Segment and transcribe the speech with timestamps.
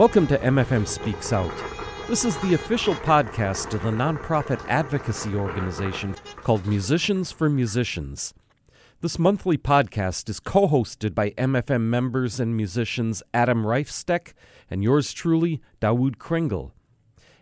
[0.00, 1.52] Welcome to MFM Speaks Out.
[2.08, 8.32] This is the official podcast of the nonprofit advocacy organization called Musicians for Musicians.
[9.02, 14.32] This monthly podcast is co hosted by MFM members and musicians Adam Reifsteck
[14.70, 16.72] and yours truly, Dawood Kringle.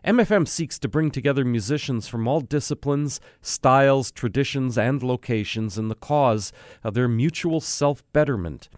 [0.04, 5.94] MFM seeks to bring together musicians from all disciplines, styles, traditions, and locations in the
[5.94, 6.52] cause
[6.82, 8.68] of their mutual self betterment.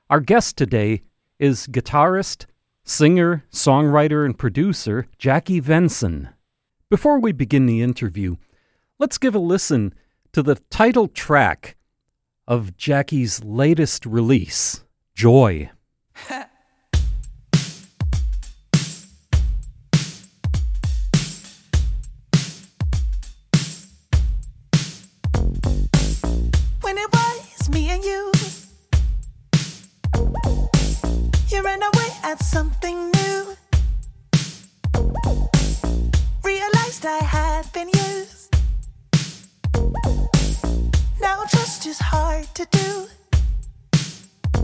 [0.09, 1.03] Our guest today
[1.39, 2.47] is guitarist,
[2.83, 6.33] singer, songwriter, and producer Jackie Venson.
[6.89, 8.35] Before we begin the interview,
[8.99, 9.93] let's give a listen
[10.33, 11.77] to the title track
[12.47, 14.83] of Jackie's latest release,
[15.15, 15.71] Joy.
[32.31, 33.57] at something new.
[36.45, 38.55] Realized I had been used.
[41.19, 43.07] Now trust is hard to do.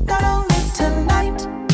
[0.06, 1.67] Not only tonight,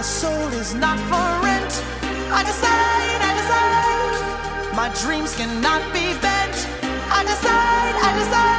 [0.00, 1.72] My soul is not for rent.
[2.32, 4.74] I decide, I decide.
[4.74, 6.56] My dreams cannot be bent.
[7.12, 8.49] I decide, I decide.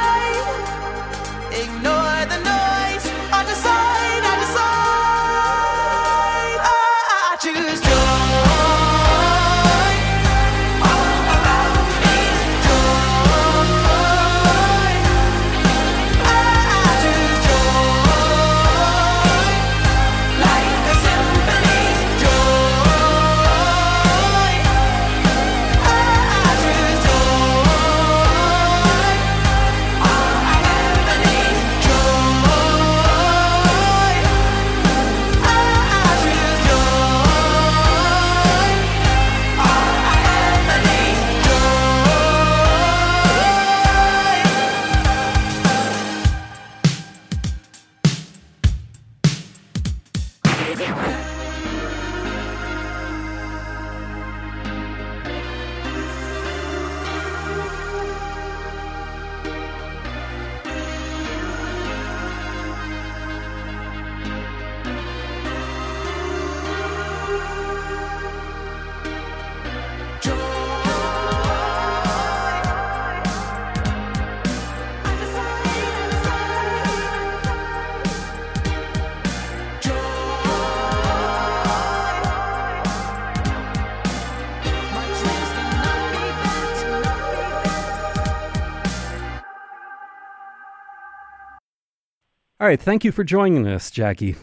[92.62, 92.80] All right.
[92.80, 94.36] Thank you for joining us, Jackie.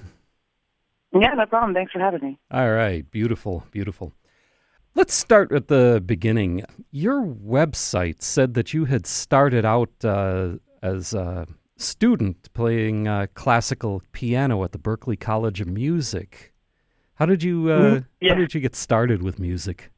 [1.14, 1.74] Yeah, no problem.
[1.74, 2.38] Thanks for having me.
[2.52, 3.10] All right.
[3.10, 3.64] Beautiful.
[3.72, 4.12] Beautiful.
[4.94, 6.66] Let's start at the beginning.
[6.92, 14.04] Your website said that you had started out uh, as a student playing uh, classical
[14.12, 16.52] piano at the Berklee College of Music.
[17.16, 18.06] How did you uh, Mhm.
[18.20, 18.34] Yeah.
[18.34, 19.92] How did you get started with music?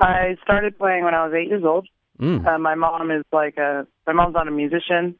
[0.00, 1.86] I started playing when I was eight years old.
[2.18, 2.46] Mm.
[2.46, 5.16] Uh, my mom is like a my mom's not a musician,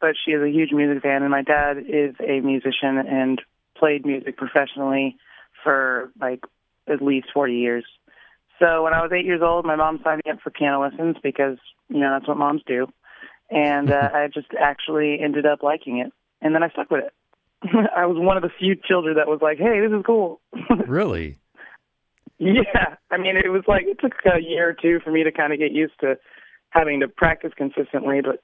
[0.00, 3.40] but she is a huge music fan, and my dad is a musician and
[3.76, 5.16] played music professionally
[5.62, 6.44] for like
[6.88, 7.84] at least forty years.
[8.58, 11.16] So when I was eight years old, my mom signed me up for piano lessons
[11.22, 11.58] because
[11.88, 12.88] you know that's what moms do,
[13.50, 17.14] and uh, I just actually ended up liking it, and then I stuck with it.
[17.96, 20.40] I was one of the few children that was like, "Hey, this is cool."
[20.86, 21.38] Really?
[22.38, 25.30] Yeah, I mean, it was like it took a year or two for me to
[25.30, 26.16] kind of get used to
[26.70, 28.22] having to practice consistently.
[28.22, 28.42] But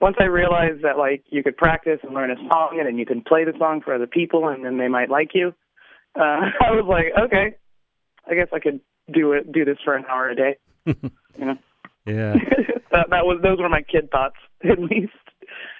[0.00, 3.06] once I realized that like you could practice and learn a song, and then you
[3.06, 5.54] can play the song for other people, and then they might like you,
[6.16, 6.20] uh,
[6.60, 7.56] I was like, okay,
[8.28, 8.80] I guess I could
[9.12, 10.56] do it, do this for an hour a day.
[11.36, 11.56] You know,
[12.06, 12.34] Yeah.
[12.92, 15.12] that, that was those were my kid thoughts, at least.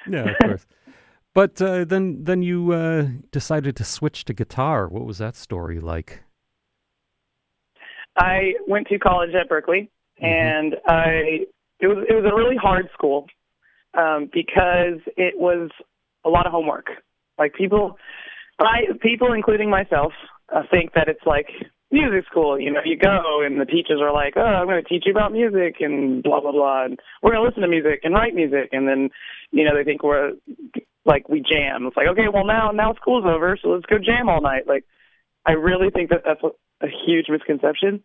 [0.09, 0.67] Yeah, of course.
[1.33, 4.89] But uh, then, then you uh, decided to switch to guitar.
[4.89, 6.25] What was that story like?
[8.17, 9.89] I went to college at Berklee,
[10.21, 11.47] and I
[11.81, 13.27] it was it was a really hard school
[13.97, 15.71] um, because it was
[16.25, 16.87] a lot of homework.
[17.39, 17.99] Like people,
[18.59, 20.13] I people, including myself,
[20.55, 21.49] uh, think that it's like
[21.91, 22.59] music school.
[22.59, 25.13] You know, you go and the teachers are like, "Oh, I'm going to teach you
[25.13, 28.35] about music and blah blah blah, and we're going to listen to music and write
[28.35, 29.11] music," and then
[29.51, 30.33] you know they think we're
[31.05, 31.87] like we jam.
[31.87, 34.67] It's like, okay, well now now school's over, so let's go jam all night.
[34.67, 34.85] Like,
[35.47, 38.03] I really think that that's a, a huge misconception.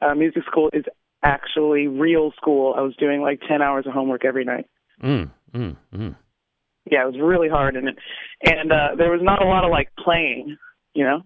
[0.00, 0.84] Uh, music school is
[1.22, 2.74] actually real school.
[2.76, 4.66] I was doing like ten hours of homework every night.
[5.02, 6.16] Mm, mm, mm.
[6.90, 7.96] Yeah, it was really hard, and it,
[8.44, 10.56] and uh, there was not a lot of like playing.
[10.94, 11.22] You know, it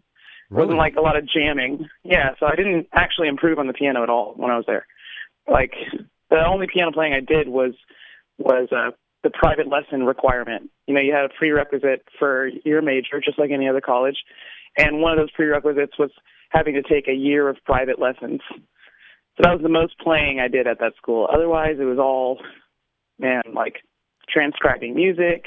[0.50, 0.66] Really?
[0.66, 1.88] wasn't like a lot of jamming.
[2.04, 4.86] Yeah, so I didn't actually improve on the piano at all when I was there.
[5.50, 5.72] Like
[6.30, 7.74] the only piano playing I did was
[8.38, 8.92] was uh,
[9.24, 10.70] the private lesson requirement.
[10.86, 14.16] You know, you had a prerequisite for your major, just like any other college,
[14.76, 16.10] and one of those prerequisites was
[16.50, 18.40] having to take a year of private lessons.
[19.36, 21.28] So that was the most playing I did at that school.
[21.32, 22.40] Otherwise, it was all,
[23.18, 23.76] man, like
[24.28, 25.46] transcribing music,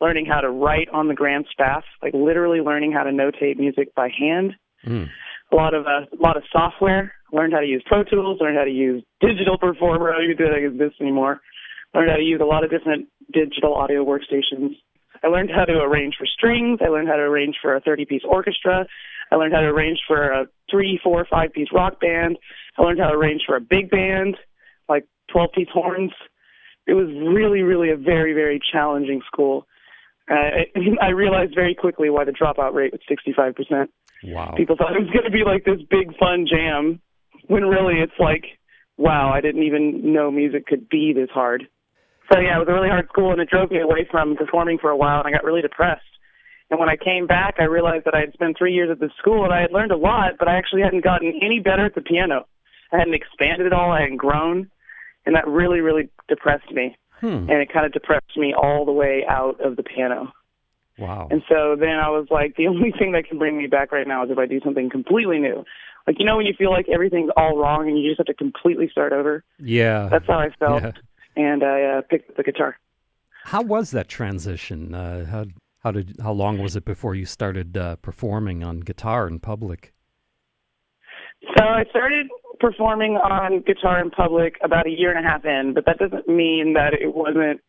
[0.00, 3.94] learning how to write on the grand staff, like literally learning how to notate music
[3.94, 4.52] by hand.
[4.86, 5.08] Mm.
[5.52, 7.12] A lot of uh, a lot of software.
[7.32, 8.38] Learned how to use Pro Tools.
[8.40, 10.10] Learned how to use Digital Performer.
[10.10, 11.40] I don't even think it's this anymore.
[11.94, 14.76] Learned how to use a lot of different digital audio workstations.
[15.24, 16.80] I learned how to arrange for strings.
[16.84, 18.86] I learned how to arrange for a 30-piece orchestra.
[19.32, 22.38] I learned how to arrange for a three, four, five-piece rock band.
[22.78, 24.36] I learned how to arrange for a big band,
[24.88, 26.12] like 12-piece horns.
[26.86, 29.66] It was really, really a very, very challenging school.
[30.30, 30.66] Uh, I,
[31.06, 33.88] I realized very quickly why the dropout rate was 65%.
[34.24, 34.54] Wow.
[34.56, 37.00] People thought it was going to be like this big fun jam,
[37.48, 38.44] when really it's like,
[38.96, 41.68] wow, I didn't even know music could be this hard.
[42.32, 44.78] So yeah, it was a really hard school, and it drove me away from performing
[44.78, 46.02] for a while, and I got really depressed.
[46.70, 49.12] And when I came back, I realized that I had spent three years at this
[49.18, 51.94] school, and I had learned a lot, but I actually hadn't gotten any better at
[51.94, 52.46] the piano.
[52.92, 53.92] I hadn't expanded at all.
[53.92, 54.70] I hadn't grown,
[55.26, 56.96] and that really, really depressed me.
[57.20, 57.48] Hmm.
[57.50, 60.32] And it kind of depressed me all the way out of the piano.
[60.98, 61.28] Wow.
[61.30, 64.06] And so then I was like, the only thing that can bring me back right
[64.06, 65.64] now is if I do something completely new.
[66.06, 68.34] Like, you know, when you feel like everything's all wrong and you just have to
[68.34, 69.42] completely start over?
[69.58, 70.08] Yeah.
[70.10, 70.82] That's how I felt.
[70.82, 70.92] Yeah.
[71.36, 72.78] And I uh, picked up the guitar.
[73.44, 74.94] How was that transition?
[74.94, 75.46] Uh, how
[75.80, 79.92] how did how long was it before you started uh, performing on guitar in public?
[81.56, 82.26] So I started
[82.58, 86.28] performing on guitar in public about a year and a half in, but that doesn't
[86.28, 87.60] mean that it wasn't,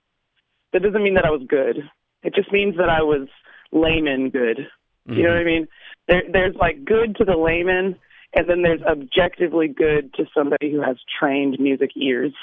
[0.74, 1.78] that doesn't mean that I was good.
[2.24, 3.28] It just means that I was
[3.72, 4.68] layman good.
[5.10, 5.68] You know what I mean?
[6.08, 7.96] There, there's like good to the layman,
[8.34, 12.34] and then there's objectively good to somebody who has trained music ears.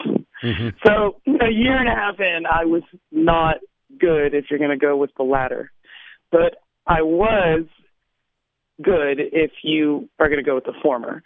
[0.40, 2.82] hmm So a year and a half in, I was
[3.12, 3.56] not
[3.98, 5.70] good if you're going to go with the latter,
[6.32, 7.66] but I was
[8.82, 11.22] good if you are going to go with the former.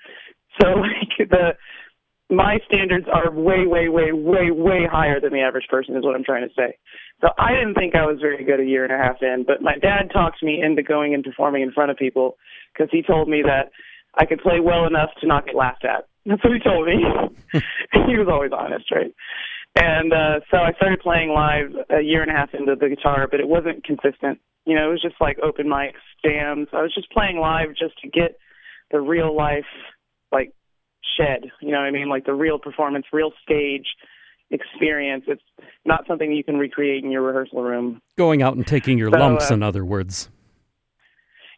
[0.61, 1.57] So like the
[2.31, 6.15] my standards are way, way, way, way, way higher than the average person is what
[6.15, 6.77] I'm trying to say.
[7.23, 9.63] So I didn't think I was very good a year and a half in, but
[9.63, 12.37] my dad talked me into going and performing in front of people
[12.73, 13.71] because he told me that
[14.15, 16.07] I could play well enough to not get laughed at.
[16.27, 17.03] That's what he told me.
[18.07, 19.15] he was always honest, right?
[19.77, 23.27] And uh, so I started playing live a year and a half into the guitar,
[23.31, 24.39] but it wasn't consistent.
[24.67, 26.69] You know, it was just like open mics, jams.
[26.73, 28.39] I was just playing live just to get
[28.91, 29.69] the real life,
[30.33, 30.53] like,
[31.17, 31.51] shed.
[31.61, 32.09] You know what I mean?
[32.09, 33.87] Like the real performance, real stage
[34.51, 35.25] experience.
[35.29, 35.43] It's
[35.85, 38.01] not something you can recreate in your rehearsal room.
[38.17, 40.31] Going out and taking your So, lumps, uh, in other words.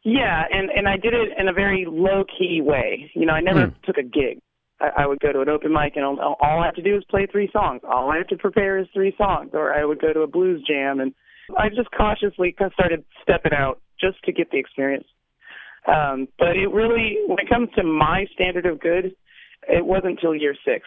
[0.02, 3.10] Yeah, and and I did it in a very low key way.
[3.14, 3.72] You know, I never Hmm.
[3.84, 4.40] took a gig.
[4.80, 6.96] I, I would go to an open mic, and all, all I have to do
[6.96, 7.82] is play three songs.
[7.84, 9.50] All I have to prepare is three songs.
[9.52, 11.12] Or I would go to a blues jam, and
[11.58, 15.04] I just cautiously kind of started stepping out just to get the experience.
[15.90, 19.14] Um, but it really, when it comes to my standard of good,
[19.68, 20.86] it wasn't until year six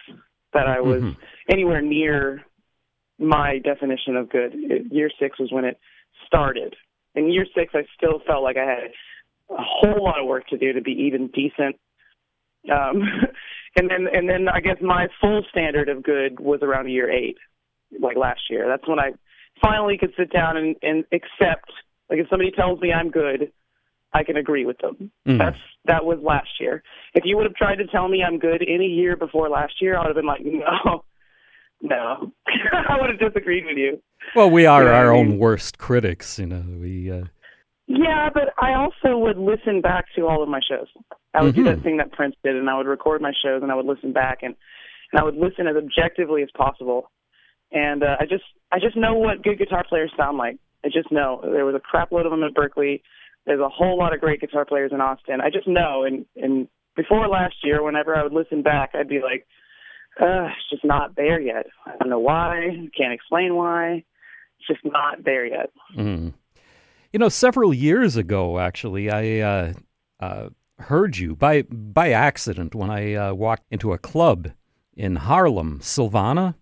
[0.52, 1.16] that I was Mhm.
[1.50, 2.44] anywhere near
[3.18, 4.54] my definition of good.
[4.54, 5.78] It, year six was when it
[6.26, 6.74] started.
[7.14, 8.92] In year six, I still felt like I had
[9.50, 11.78] a whole lot of work to do to be even decent.
[12.70, 13.02] Um,
[13.76, 17.36] and then, and then I guess my full standard of good was around year eight,
[18.00, 18.66] like last year.
[18.66, 19.12] That's when I
[19.60, 21.70] finally could sit down and, and accept.
[22.08, 23.52] Like if somebody tells me I'm good,
[24.14, 25.10] I can agree with them.
[25.26, 25.38] Mhm.
[25.38, 26.82] That's that was last year.
[27.14, 29.96] If you would have tried to tell me I'm good any year before last year,
[29.96, 31.04] I would have been like, no,
[31.82, 32.32] no.
[32.72, 34.00] I would have disagreed with you.
[34.34, 36.38] Well, we are you know our I own worst critics.
[36.38, 37.10] You know, we.
[37.10, 37.24] Uh,
[37.86, 40.86] Yeah, but I also would listen back to all of my shows.
[41.34, 41.66] I would do Mhm.
[41.76, 44.12] that thing that Prince did, and I would record my shows, and I would listen
[44.12, 44.54] back, and
[45.12, 47.10] and I would listen as objectively as possible.
[47.72, 50.56] And uh, I just I just know what good guitar players sound like.
[50.84, 53.02] I just know there was a crap load of them at Berklee.
[53.46, 55.40] There's a whole lot of great guitar players in Austin.
[55.40, 59.20] I just know, and and before last year, whenever I would listen back, I'd be
[59.20, 59.46] like,
[60.20, 61.66] uh, it's just not there yet.
[61.86, 62.88] I don't know why.
[62.96, 64.04] Can't explain why.
[64.58, 65.70] It's just not there yet.
[65.96, 66.32] mm.
[67.12, 69.72] You know, several years ago, actually, I uh,
[70.18, 70.48] uh,
[70.78, 74.50] heard you by by accident when I uh, walked into a club
[74.96, 76.54] in Harlem, Silvana.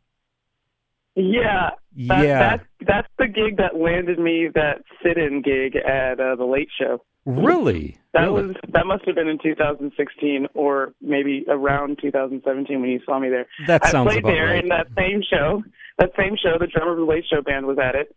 [1.14, 1.70] Yeah,
[2.08, 6.46] that, yeah, That, that's the gig that landed me that sit-in gig at uh, the
[6.46, 7.04] Late Show.
[7.26, 7.98] really.
[8.14, 8.48] That really?
[8.48, 13.28] was that must have been in 2016 or maybe around 2017 when you saw me
[13.28, 13.46] there.
[13.66, 14.62] That sounds I played about there right.
[14.62, 15.62] in that same show.
[15.98, 18.14] That same show, the drummer of the Late Show band was at it,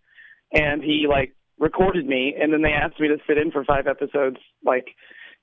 [0.54, 3.88] and he like recorded me, and then they asked me to sit in for five
[3.88, 4.88] episodes, like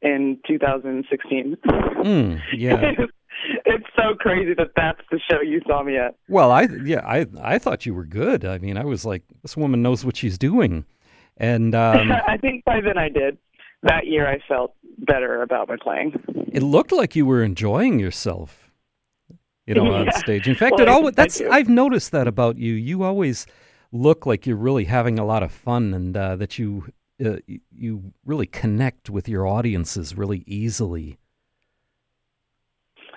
[0.02, 1.56] in 2016.
[1.66, 2.92] Mm, yeah.
[3.64, 6.14] it's so crazy that that's the show you saw me at.
[6.28, 8.44] Well, I yeah, I I thought you were good.
[8.44, 10.84] I mean, I was like, this woman knows what she's doing,
[11.36, 13.38] and um, I think by then I did.
[13.84, 16.12] That year I felt better about my playing.
[16.52, 18.70] it looked like you were enjoying yourself.
[19.66, 20.48] You know, on stage.
[20.48, 21.40] In fact, Well, it always that's.
[21.40, 22.74] I've noticed that about you.
[22.74, 23.46] You always
[23.90, 26.92] look like you're really having a lot of fun, and uh, that you
[27.24, 27.36] uh,
[27.70, 31.18] you really connect with your audiences really easily.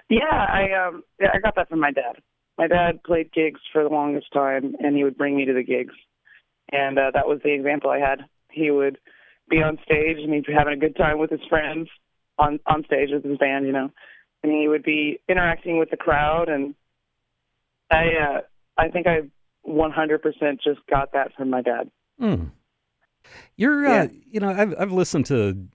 [0.10, 2.18] Yeah, I um yeah, I got that from my dad.
[2.58, 5.64] My dad played gigs for the longest time and he would bring me to the
[5.64, 5.94] gigs.
[6.72, 8.22] And uh, that was the example I had.
[8.50, 8.98] He would
[9.50, 11.90] be on stage and he'd be having a good time with his friends
[12.38, 13.92] on on stage with his band, you know.
[14.44, 16.76] And he would be interacting with the crowd and
[17.92, 18.42] I uh
[18.78, 19.22] I think I
[19.68, 20.22] 100%
[20.64, 21.90] just got that from my dad.
[22.22, 22.52] Mm.
[23.56, 25.68] You're, uh, you know, I've I've listened to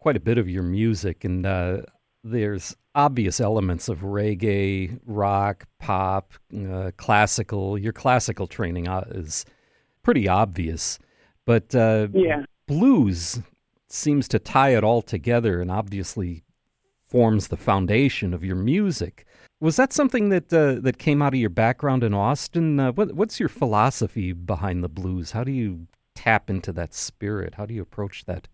[0.00, 1.82] quite a bit of your music, and uh,
[2.24, 6.32] there's obvious elements of reggae, rock, pop,
[6.68, 7.78] uh, classical.
[7.78, 9.46] Your classical training uh, is
[10.02, 10.98] pretty obvious,
[11.46, 12.44] but uh, Yeah.
[12.66, 13.40] blues
[13.88, 16.42] seems to tie it all together, and obviously
[17.04, 19.24] forms the foundation of your music.
[19.60, 22.80] Was that something that uh, that came out of your background in Austin?
[22.80, 25.32] Uh, what, what's your philosophy behind the blues?
[25.32, 27.54] How do you tap into that spirit?
[27.54, 28.48] How do you approach that?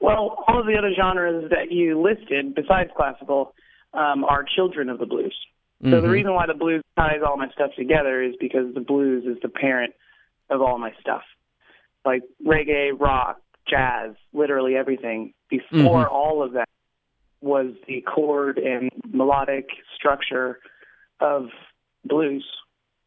[0.00, 3.54] Well, all of the other genres that you listed, besides classical,
[3.94, 5.36] um, are children of the blues.
[5.82, 6.10] So the Mhm.
[6.10, 9.48] reason why the blues ties all my stuff together is because the blues is the
[9.48, 9.94] parent
[10.50, 11.22] of all my stuff.
[12.04, 15.32] Like reggae, rock, jazz, literally everything.
[15.48, 16.12] Before Mhm.
[16.12, 16.68] all of that
[17.40, 20.60] was the chord and melodic structure
[21.20, 21.50] of
[22.04, 22.46] blues.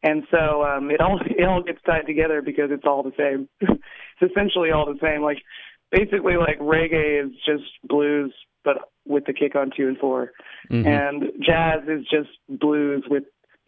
[0.02, 3.48] And so um, it all it all gets tied together because it's all the same.
[3.60, 5.22] it's essentially all the same.
[5.22, 5.42] Like
[5.90, 8.32] basically like reggae is just blues
[8.64, 10.30] but with the kick on two and 4
[10.70, 10.86] Mhm.
[10.86, 13.24] and jazz is just blues with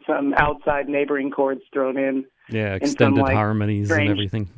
[0.06, 2.24] some outside neighboring chords thrown in.
[2.50, 4.48] yeah, some, extended like, harmonies and everything.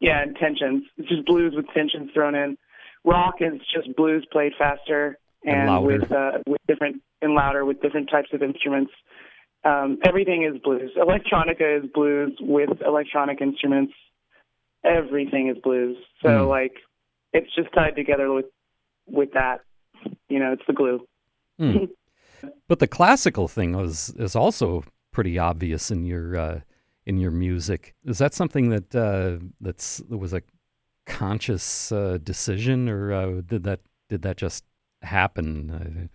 [0.00, 0.82] Yeah, and tensions.
[0.98, 2.58] It's just blues with tensions thrown in.
[3.04, 7.80] Rock is just blues played faster And and, with uh, with different and louder with
[7.80, 8.92] different types of instruments.
[9.64, 10.90] Um, everything is blues.
[10.96, 13.94] Electronica is blues with electronic instruments.
[14.84, 15.96] Everything is blues.
[16.22, 16.48] So Mm.
[16.48, 16.76] like,
[17.32, 18.46] it's just tied together with
[19.06, 19.60] with that.
[20.28, 21.06] You know, it's the glue.
[21.58, 21.76] Hmm.
[22.68, 26.60] But the classical thing was is also pretty obvious in your uh,
[27.06, 27.94] in your music.
[28.04, 30.42] Is that something that uh, that's that was a
[31.06, 34.64] conscious uh, decision, or uh, did that did that just
[35.02, 36.10] happen?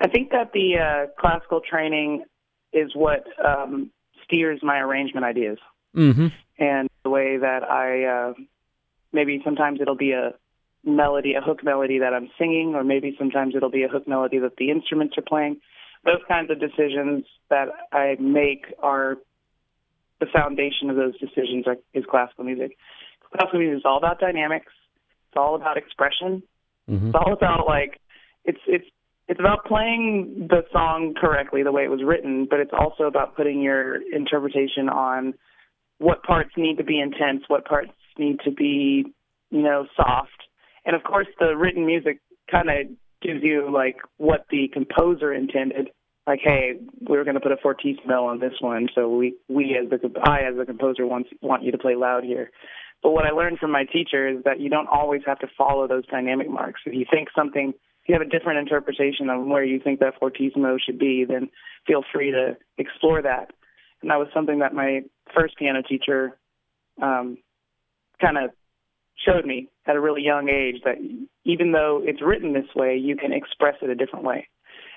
[0.00, 2.24] I think that the uh, classical training
[2.72, 3.90] is what um,
[4.24, 5.58] steers my arrangement ideas
[5.96, 6.26] Mm-hmm.
[6.58, 8.34] And the way that I uh,
[9.12, 10.34] maybe sometimes it'll be a
[10.84, 14.38] melody, a hook melody that I'm singing, or maybe sometimes it'll be a hook melody
[14.38, 15.60] that the instruments are playing.
[16.04, 19.16] Those kinds of decisions that I make are
[20.20, 22.76] the foundation of those decisions are, is classical music.
[23.32, 24.72] Classical music is all about dynamics.
[25.28, 26.42] It's all about expression.
[26.88, 27.08] Mm-hmm.
[27.08, 28.00] It's all about like
[28.44, 28.86] it's it's
[29.28, 33.36] it's about playing the song correctly the way it was written, but it's also about
[33.36, 35.34] putting your interpretation on
[35.98, 39.04] what parts need to be intense, what parts need to be,
[39.50, 40.30] you know, soft.
[40.84, 42.76] And of course the written music kind of
[43.22, 45.88] gives you like what the composer intended.
[46.26, 46.72] Like, hey,
[47.08, 49.98] we were going to put a fortissimo on this one, so we we as the
[50.24, 52.50] I as the composer wants want you to play loud here.
[53.02, 55.86] But what I learned from my teacher is that you don't always have to follow
[55.86, 56.80] those dynamic marks.
[56.84, 57.68] If you think something,
[58.02, 61.48] if you have a different interpretation of where you think that fortissimo should be, then
[61.86, 63.52] feel free to explore that.
[64.02, 65.02] And that was something that my
[65.34, 66.36] first piano teacher
[67.02, 67.38] um,
[68.20, 68.50] kind of
[69.26, 70.96] showed me at a really young age that
[71.44, 74.48] even though it's written this way, you can express it a different way.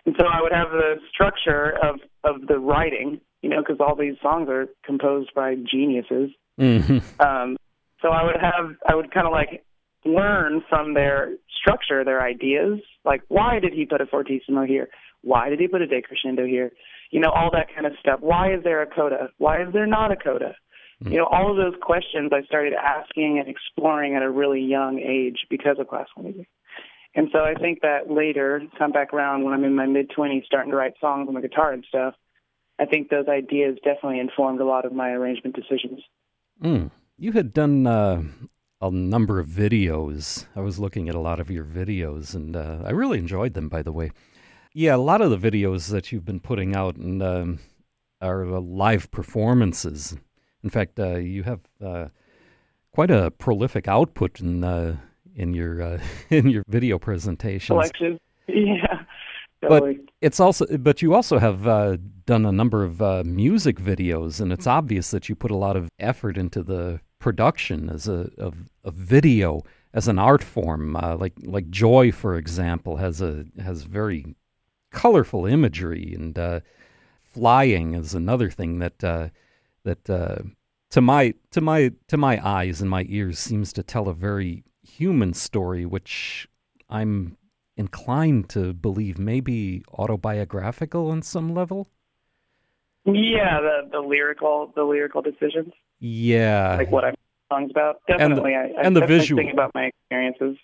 [0.05, 3.95] And so I would have the structure of of the writing, you know, because all
[3.95, 6.31] these songs are composed by geniuses.
[6.59, 7.21] Mm-hmm.
[7.21, 7.57] Um,
[8.01, 9.63] so I would have, I would kind of like
[10.05, 12.79] learn from their structure, their ideas.
[13.03, 14.89] Like, why did he put a fortissimo here?
[15.21, 16.71] Why did he put a decrescendo here?
[17.11, 18.19] You know, all that kind of stuff.
[18.21, 19.29] Why is there a coda?
[19.38, 20.55] Why is there not a coda?
[21.01, 24.99] You know, all of those questions I started asking and exploring at a really young
[24.99, 26.47] age because of classical music.
[27.15, 30.45] And so I think that later, come back around when I'm in my mid 20s,
[30.45, 32.15] starting to write songs on the guitar and stuff,
[32.79, 36.01] I think those ideas definitely informed a lot of my arrangement decisions.
[36.62, 36.91] Mm.
[37.17, 38.21] You had done uh,
[38.82, 40.45] a number of videos.
[40.55, 43.69] I was looking at a lot of your videos, and uh, I really enjoyed them.
[43.69, 44.12] By the way,
[44.73, 47.60] yeah, a lot of the videos that you've been putting out and um,
[48.21, 50.17] are uh, live performances.
[50.63, 52.08] In fact, uh, you have uh,
[52.93, 54.97] quite a prolific output in uh,
[55.36, 57.67] in your uh, in your video presentations.
[57.75, 58.19] Collections.
[58.51, 59.03] Yeah.
[59.62, 59.99] But Totally.
[60.21, 64.53] it's also, but you also have uh, done a number of uh, music videos, and
[64.53, 68.69] it's obvious that you put a lot of effort into the production as a of,
[68.84, 70.95] of video as an art form.
[70.95, 74.36] Uh, like like Joy, for example, has a has very
[74.91, 76.60] colorful imagery, and uh,
[77.17, 79.30] flying is another thing that uh,
[79.84, 80.38] that uh,
[80.91, 84.63] to my to my to my eyes and my ears seems to tell a very
[84.84, 86.47] human story, which
[86.89, 87.38] I'm
[87.78, 91.88] inclined to believe maybe autobiographical on some level.
[93.06, 96.75] Yeah, the the lyrical the lyrical decisions, Yeah.
[96.78, 97.15] like what I'm
[97.52, 98.02] songs about.
[98.08, 99.41] the- Definitely, I, I and the definitely visual.
[99.43, 100.58] think about my experiences.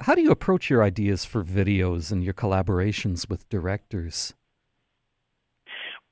[0.00, 4.32] How do you approach your ideas for videos and your collaborations with directors?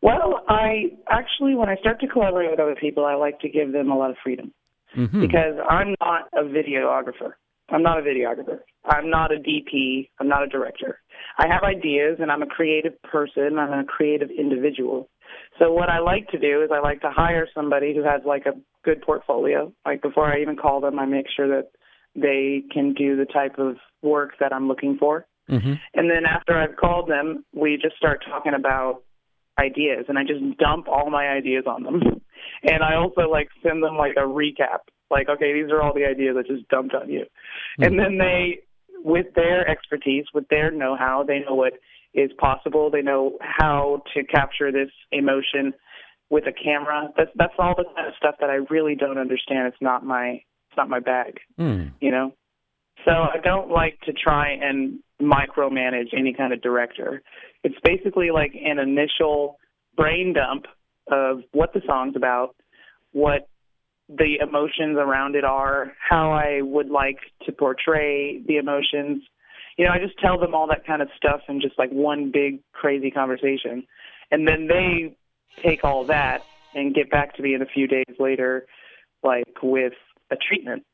[0.02, 3.72] Well, I actually, when I start to collaborate with other people, I like to give
[3.72, 4.52] them a lot of freedom
[4.94, 7.32] hmm because I'm not a videographer.
[7.70, 8.60] I'm not a videographer.
[8.84, 10.08] I'm not a DP.
[10.18, 11.00] I'm not a director.
[11.38, 13.58] I have ideas and I'm a creative person.
[13.58, 15.10] I'm a creative individual.
[15.58, 18.46] So what I like to do is I like to hire somebody who has like
[18.46, 18.52] a
[18.84, 19.72] good portfolio.
[19.84, 21.70] Like before I even call them, I make sure that
[22.14, 25.26] they can do the type of work that I'm looking for.
[25.48, 29.02] hmm And then after I've called them, we just start talking about
[29.58, 32.02] ideas and I just dump all my ideas on them.
[32.62, 34.80] And I also like send them like a recap.
[35.10, 37.24] Like, okay, these are all the ideas I just dumped on you.
[37.78, 38.60] And then they
[39.04, 41.74] with their expertise, with their know how, they know what
[42.14, 42.90] is possible.
[42.90, 45.72] They know how to capture this emotion
[46.30, 47.08] with a camera.
[47.16, 49.68] That's that's all the kind of stuff that I really don't understand.
[49.68, 51.92] It's not my it's not my bag Mm.
[52.00, 52.32] you know.
[53.04, 57.22] So I don't like to try and micromanage any kind of director.
[57.64, 59.58] It's basically like an initial
[59.96, 60.66] brain dump
[61.10, 62.54] of what the song's about,
[63.12, 63.48] what
[64.08, 69.22] the emotions around it are, how I would like to portray the emotions.
[69.76, 72.30] You know, I just tell them all that kind of stuff in just like one
[72.32, 73.86] big crazy conversation.
[74.30, 75.16] And then they
[75.62, 76.42] take all that
[76.74, 78.66] and get back to me in a few days later
[79.22, 79.94] like with
[80.30, 80.84] a treatment.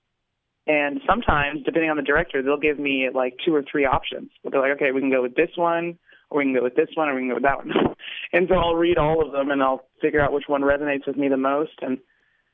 [0.66, 4.30] And sometimes, depending on the director, they'll give me like two or three options.
[4.42, 5.98] They're like, okay, we can go with this one,
[6.30, 7.70] or we can go with this one, or we can go with that one.
[8.32, 11.16] and so I'll read all of them and I'll figure out which one resonates with
[11.16, 11.98] me the most, and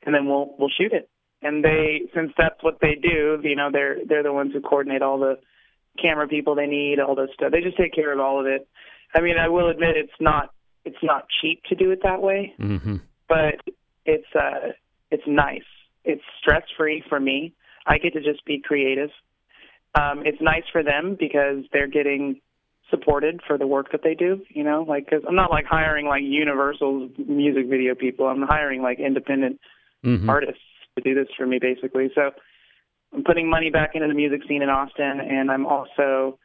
[0.03, 1.09] and then we'll we'll shoot it.
[1.43, 5.03] And they, since that's what they do, you know, they're they're the ones who coordinate
[5.03, 5.38] all the
[6.03, 7.53] camera people they need, all those stuff.
[7.53, 8.66] They just take care of all of it.
[9.14, 10.51] I mean, I will admit it's not
[10.85, 12.97] it's not cheap to do it that way hmm
[13.31, 13.61] but
[14.05, 14.73] it's uh
[15.11, 15.62] it's nice.
[16.04, 17.54] It's stress free for me.
[17.86, 19.10] I get to just be creative.
[19.94, 22.40] Um, it's nice for them because they're getting
[22.90, 24.42] supported for the work that they do.
[24.48, 28.26] You know, like because I'm not like hiring like Universal's music video people.
[28.26, 29.60] I'm hiring like independent
[30.04, 30.28] Mhm.
[30.28, 30.62] artists
[30.96, 32.10] to do this for me, basically.
[32.14, 32.30] So
[33.12, 36.38] I'm putting money back into the music scene in Austin, and I'm also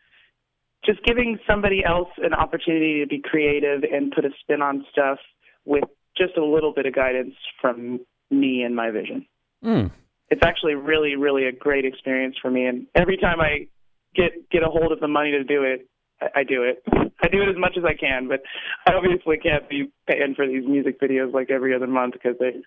[0.86, 5.20] just giving somebody else an opportunity to be creative and put a spin on stuff
[5.66, 5.84] with
[6.16, 9.26] just a little bit of guidance from me and my vision.
[9.66, 9.92] Mm.
[10.30, 12.66] It's actually really, really a great experience for me.
[12.66, 13.68] And every time I
[14.16, 15.88] get get a hold of the money to do it,
[16.22, 16.84] I, I do it.
[17.22, 18.42] I do it as much as I can, but
[18.88, 22.62] I obviously can't be paying for these music videos like every other month because they,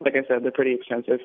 [0.00, 1.20] like I said, they're pretty expensive.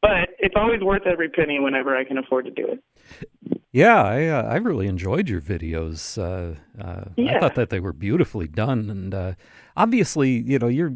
[0.00, 3.60] But it's always worth every penny whenever I can afford to do it.
[3.72, 6.16] Yeah, I uh, I really enjoyed your videos.
[6.16, 9.32] Uh, uh, I thought that they were beautifully done, and uh,
[9.76, 10.94] obviously, you know, you're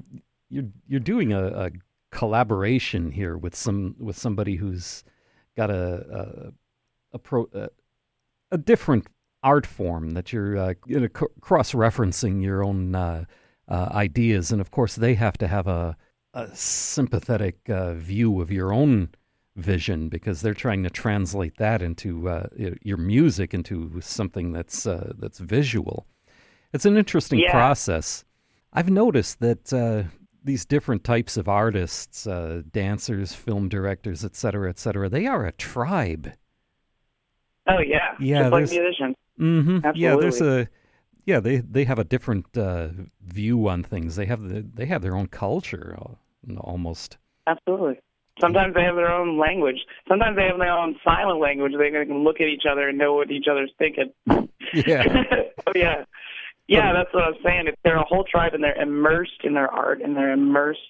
[0.48, 1.70] you're you're doing a, a
[2.12, 5.02] collaboration here with some with somebody who's
[5.56, 6.52] got a
[7.12, 7.68] a a, pro, a,
[8.52, 9.06] a different
[9.42, 13.24] art form that you're uh, you know, c- cross referencing your own uh,
[13.68, 15.96] uh, ideas, and of course, they have to have a
[16.34, 19.10] a sympathetic uh, view of your own
[19.56, 22.46] vision because they're trying to translate that into uh,
[22.82, 26.06] your music into something that's uh, that's visual.
[26.72, 27.52] It's an interesting Yeah.
[27.52, 28.24] process.
[28.72, 30.04] I've noticed that uh,
[30.44, 35.46] these different types of artists, uh, dancers, film directors, et cetera, et cetera, they are
[35.46, 36.32] a tribe.
[37.68, 39.16] Oh yeah, Yeah, just like musicians.
[39.38, 39.90] Mm-hmm.
[39.94, 40.68] Yeah, there's a
[41.24, 42.88] yeah they they have a different uh,
[43.24, 44.16] view on things.
[44.16, 45.96] They have the, they have their own culture
[46.58, 47.18] almost.
[47.46, 48.00] Absolutely.
[48.40, 49.76] Sometimes they have their own language.
[50.08, 51.72] Sometimes they have their own silent language.
[51.78, 54.12] They can look at each other and know what each other's thinking.
[54.72, 55.04] Yeah.
[55.66, 56.04] oh yeah,
[56.72, 56.92] yeah.
[56.92, 57.64] That's what I'm saying.
[57.68, 60.80] It's, they're a whole tribe, and they're immersed in their art, and they're immersed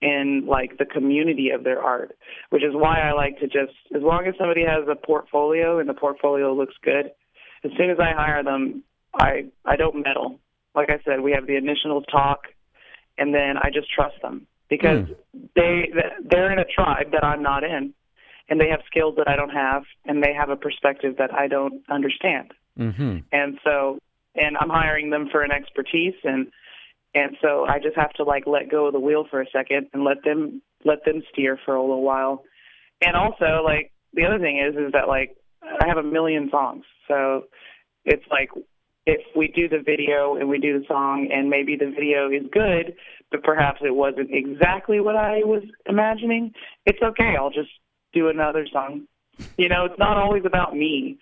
[0.00, 2.16] in like the community of their art,
[2.50, 5.88] which is why I like to just, as long as somebody has a portfolio and
[5.88, 7.10] the portfolio looks good,
[7.64, 10.40] as soon as I hire them, I I don't meddle.
[10.74, 12.48] Like I said, we have the initial talk,
[13.16, 15.06] and then I just trust them because
[15.54, 15.90] they
[16.28, 17.94] they're in a tribe that I'm not in,
[18.48, 21.48] and they have skills that I don't have, and they have a perspective that I
[21.48, 23.18] don't understand Mm-hmm.
[23.30, 24.00] and so
[24.34, 26.48] and I'm hiring them for an expertise and
[27.14, 29.88] and so I just have to like let go of the wheel for a second
[29.92, 32.44] and let them let them steer for a little while.
[33.00, 36.84] And also like the other thing is is that like I have a million songs.
[37.08, 37.44] So
[38.04, 38.50] it's like
[39.06, 42.46] if we do the video and we do the song and maybe the video is
[42.50, 42.94] good,
[43.30, 46.52] but perhaps it wasn't exactly what I was imagining,
[46.86, 47.34] it's okay.
[47.38, 47.70] I'll just
[48.12, 49.06] do another song.
[49.56, 51.18] You know, it's not always about me.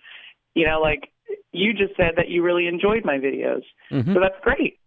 [0.55, 1.09] You know, like
[1.51, 3.63] you just said that you really enjoyed my videos.
[3.91, 4.13] Mhm.
[4.13, 4.79] So that's great.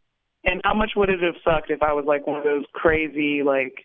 [0.44, 3.42] And how much would it have sucked if I was like one of those crazy,
[3.42, 3.84] like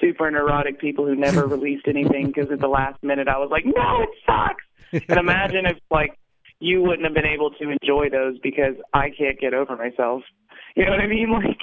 [0.00, 3.64] super neurotic people who never released anything because at the last minute I was like,
[3.64, 5.04] no, it sucks.
[5.08, 6.18] And imagine if like
[6.60, 10.22] you wouldn't have been able to enjoy those because I can't get over myself.
[10.76, 11.30] You know what I mean?
[11.44, 11.58] Like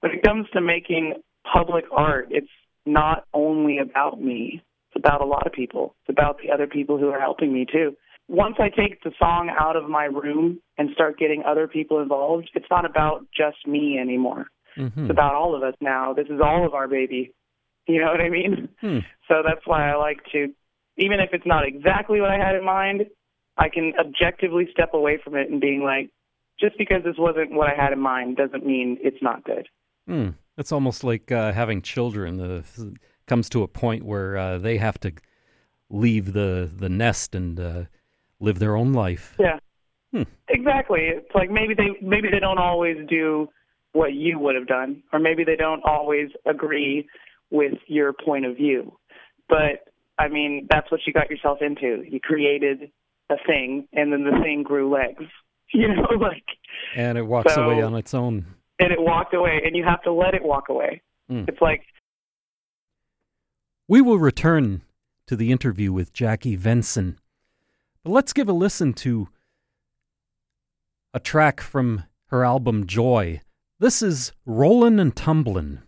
[0.00, 1.14] when it comes to making
[1.50, 2.48] public art, it's
[2.86, 4.62] not only about me.
[4.88, 5.94] It's about a lot of people.
[6.00, 7.96] It's about the other people who are helping me too.
[8.30, 12.48] Once I take the song out of my room and start getting other people involved,
[12.54, 14.46] it's not about just me anymore.
[14.76, 14.96] Mhm.
[14.96, 16.12] It's about all of us now.
[16.12, 17.32] This is all of our baby.
[17.88, 18.68] You know what I mean?
[18.80, 18.98] Hmm.
[19.26, 20.54] So that's why I like to,
[20.96, 23.06] even if it's not exactly what I had in mind,
[23.56, 26.10] I can objectively step away from it and being like,
[26.60, 29.68] just because this wasn't what I had in mind doesn't mean it's not good.
[30.06, 30.28] Hmm.
[30.56, 32.36] It's almost like uh, having children.
[32.36, 32.94] The
[33.26, 35.12] comes to a point where uh, they have to
[35.88, 37.84] leave the the nest and uh,
[38.40, 39.36] live their own life.
[39.38, 39.58] Yeah.
[40.12, 40.22] Hmm.
[40.48, 41.02] Exactly.
[41.02, 43.48] It's like maybe they maybe they don't always do
[43.92, 47.08] what you would have done, or maybe they don't always agree
[47.50, 48.96] with your point of view.
[49.48, 49.84] But
[50.18, 52.02] I mean, that's what you got yourself into.
[52.08, 52.90] You created
[53.30, 55.24] a thing, and then the thing grew legs.
[55.72, 56.42] You know, like,
[56.96, 58.44] And it walks So- away on its own.
[58.80, 61.00] and it walked away, and you have to let it walk away.
[61.28, 61.44] Hmm.
[61.46, 61.82] It's like
[63.88, 64.82] We will return
[65.26, 67.16] to the interview with Jackie Venson.
[68.02, 69.28] But let's give a listen to
[71.12, 73.40] a track from her album Joy.
[73.78, 75.82] This is Rollin' and Tumblin'.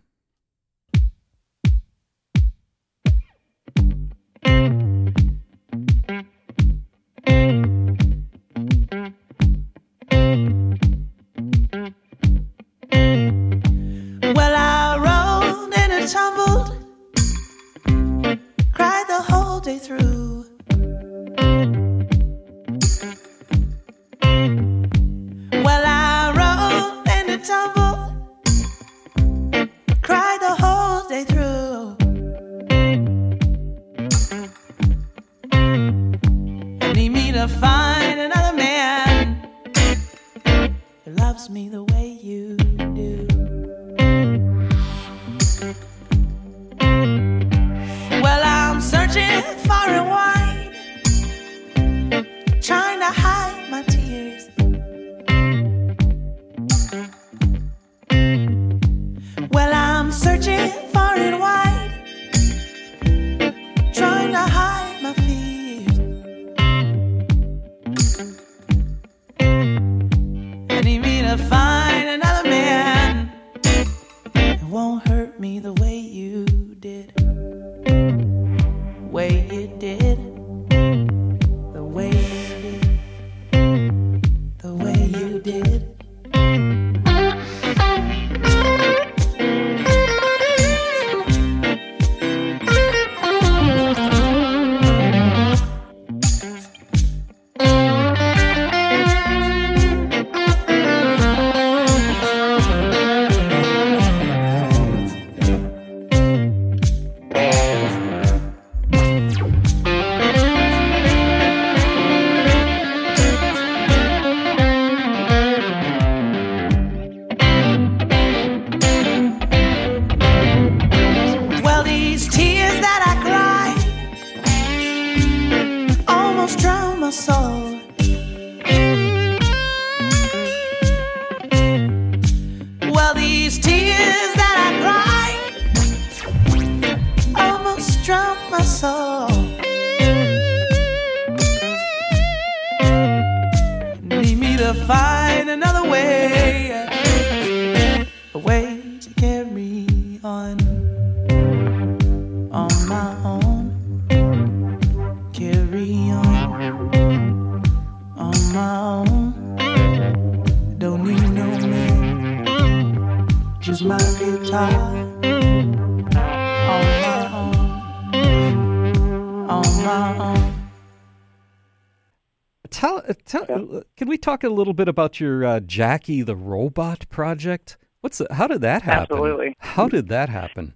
[172.82, 176.34] Tell, uh, tell, uh, can we talk a little bit about your uh, Jackie the
[176.34, 177.76] Robot project?
[178.00, 179.18] What's the, how did that happen?
[179.18, 179.54] Absolutely.
[179.60, 180.74] How did that happen?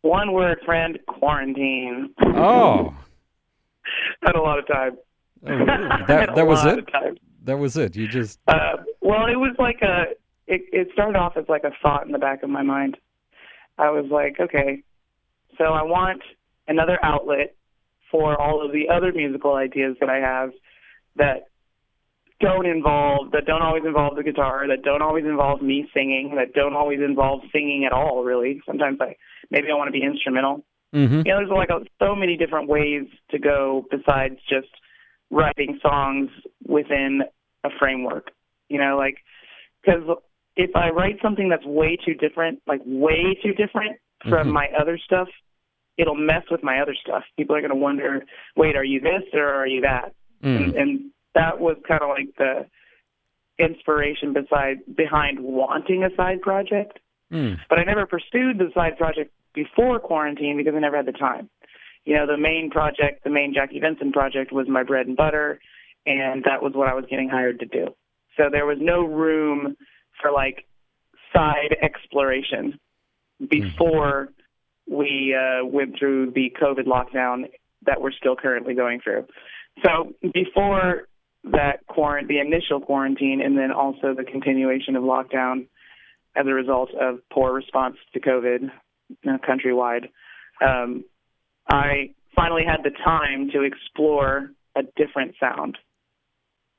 [0.00, 2.14] One word, friend, quarantine.
[2.18, 2.96] Oh,
[4.24, 4.96] Had a lot of time.
[5.46, 5.50] oh,
[6.08, 6.34] really?
[6.34, 6.88] That was it.
[7.44, 7.94] That was it.
[7.94, 10.04] You just Uh, well, it was like a.
[10.46, 12.96] It, it started off as like a thought in the back of my mind.
[13.76, 14.82] I was like, okay,
[15.58, 16.22] so I want
[16.68, 17.54] another outlet
[18.10, 20.52] for all of the other musical ideas that I have
[21.18, 21.48] that
[22.40, 26.52] don't involve that don't always involve the guitar, that don't always involve me singing, that
[26.54, 28.24] don't always involve singing at all.
[28.24, 29.16] Really, sometimes I
[29.50, 30.64] maybe I want to be instrumental.
[30.92, 34.68] hmm you know, there's like a, so many different ways to go besides just
[35.30, 36.30] writing songs
[36.66, 37.22] within
[37.64, 38.30] a framework.
[38.68, 39.16] You know, like
[39.84, 40.04] because
[40.56, 44.52] if I write something that's way too different, like way too different from Mhm.
[44.52, 45.28] my other stuff,
[45.96, 47.24] it'll mess with my other stuff.
[47.36, 48.24] People are going to wonder,
[48.56, 50.12] wait, are you this or are you that?
[50.42, 50.80] And, mm.
[50.80, 52.66] and that was kind of like the
[53.58, 56.98] inspiration beside behind wanting a side project
[57.32, 57.58] Mm.
[57.68, 61.50] but I never pursued the side project before quarantine because I never had the time.
[62.04, 65.60] You know, the main project, the main Jackie Venson project was my bread and butter,
[66.06, 67.88] and that was what I was getting hired to do.
[68.36, 69.76] So there was no room
[70.22, 70.64] for like
[71.34, 72.78] side exploration
[73.50, 74.30] before
[74.90, 77.50] we uh, went through the COVID lockdown
[77.84, 79.26] that we're still currently going through.
[79.84, 81.08] So before
[81.44, 85.68] that quarant, the initial quarantine, and then also the continuation of lockdown
[86.36, 88.70] as a result of poor response to COVID
[89.24, 90.08] know, countrywide,
[90.64, 91.04] um,
[91.68, 95.78] I finally had the time to explore a different sound.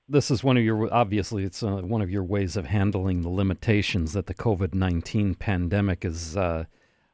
[0.07, 3.29] This is one of your obviously it's uh, one of your ways of handling the
[3.29, 6.65] limitations that the COVID nineteen pandemic has uh,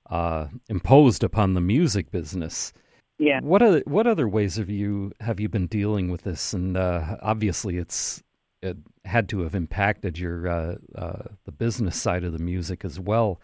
[0.10, 2.71] uh, imposed upon the music business.
[3.17, 3.39] Yeah.
[3.41, 6.54] What other what other ways have you have you been dealing with this?
[6.54, 8.21] And uh, obviously, it's
[8.62, 12.99] it had to have impacted your uh, uh, the business side of the music as
[12.99, 13.39] well.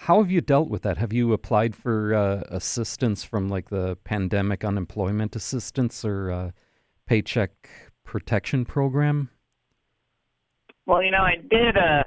[0.00, 0.98] How have you dealt with that?
[0.98, 6.50] Have you applied for uh, assistance from like the pandemic unemployment assistance or uh,
[7.06, 7.68] paycheck
[8.04, 9.30] protection program?
[10.86, 11.76] Well, you know, I did.
[11.76, 12.02] Uh,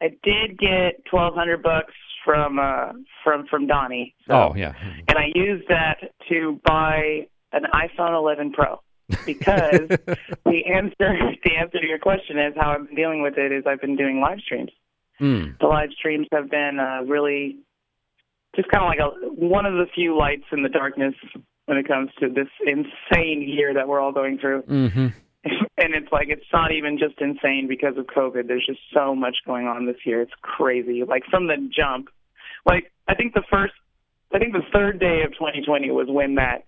[0.00, 1.92] I did get twelve hundred bucks
[2.24, 2.92] from uh,
[3.24, 4.14] from from Donnie.
[4.26, 4.74] So, Oh yeah,
[5.08, 8.80] and I used that to buy an iPhone 11 Pro
[9.26, 13.52] because the answer the answer to your question is how I've been dealing with it
[13.52, 14.70] is I've been doing live streams.
[15.20, 15.58] Mm.
[15.58, 17.58] The live streams have been uh, really
[18.56, 21.14] just kind of like a one of the few lights in the darkness
[21.66, 24.62] when it comes to this insane year that we're all going through.
[24.62, 25.08] hmm
[25.76, 28.46] and it's like it's not even just insane because of COVID.
[28.46, 30.22] There's just so much going on this year.
[30.22, 31.02] It's crazy.
[31.06, 32.08] Like from the jump,
[32.66, 33.74] like I think the first,
[34.32, 36.64] I think the third day of 2020 was when that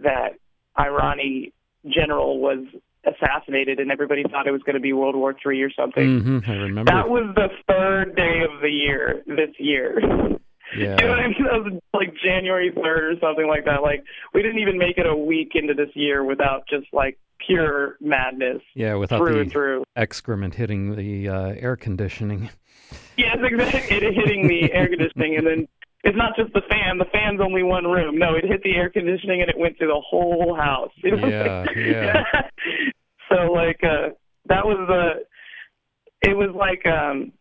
[0.00, 0.38] that
[0.78, 1.52] Irani
[1.86, 2.64] general was
[3.04, 6.20] assassinated, and everybody thought it was going to be World War Three or something.
[6.20, 6.90] hmm I remember.
[6.90, 10.00] That was the third day of the year this year.
[10.76, 10.96] yeah.
[11.00, 11.34] You know what I mean?
[11.44, 12.84] That was like January 3rd
[13.16, 13.82] or something like that.
[13.82, 17.96] Like, we didn't even make it a week into this year without just like pure
[18.00, 19.84] madness Yeah, without through the and through.
[19.96, 22.50] excrement hitting the uh, air conditioning.
[23.16, 23.96] Yes, exactly.
[23.96, 25.68] It hitting the air conditioning, and then
[26.04, 26.98] it's not just the fan.
[26.98, 28.18] The fan's only one room.
[28.18, 30.90] No, it hit the air conditioning, and it went through the whole house.
[31.04, 32.22] Yeah, yeah.
[33.28, 34.10] so like uh,
[34.46, 36.28] that was the.
[36.28, 37.32] It was like um,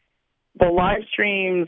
[0.59, 1.67] the live streams.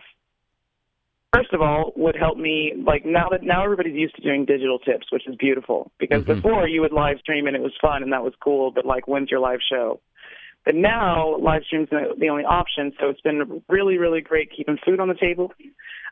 [1.35, 4.79] First of all, would help me like now that now everybody's used to doing digital
[4.79, 5.91] tips, which is beautiful.
[5.99, 6.35] Because Mhm.
[6.35, 9.07] before you would live stream and it was fun and that was cool, but like
[9.07, 9.99] when's your live show?
[10.63, 14.99] But now live stream's the only option, so it's been really, really great keeping food
[14.99, 15.53] on the table.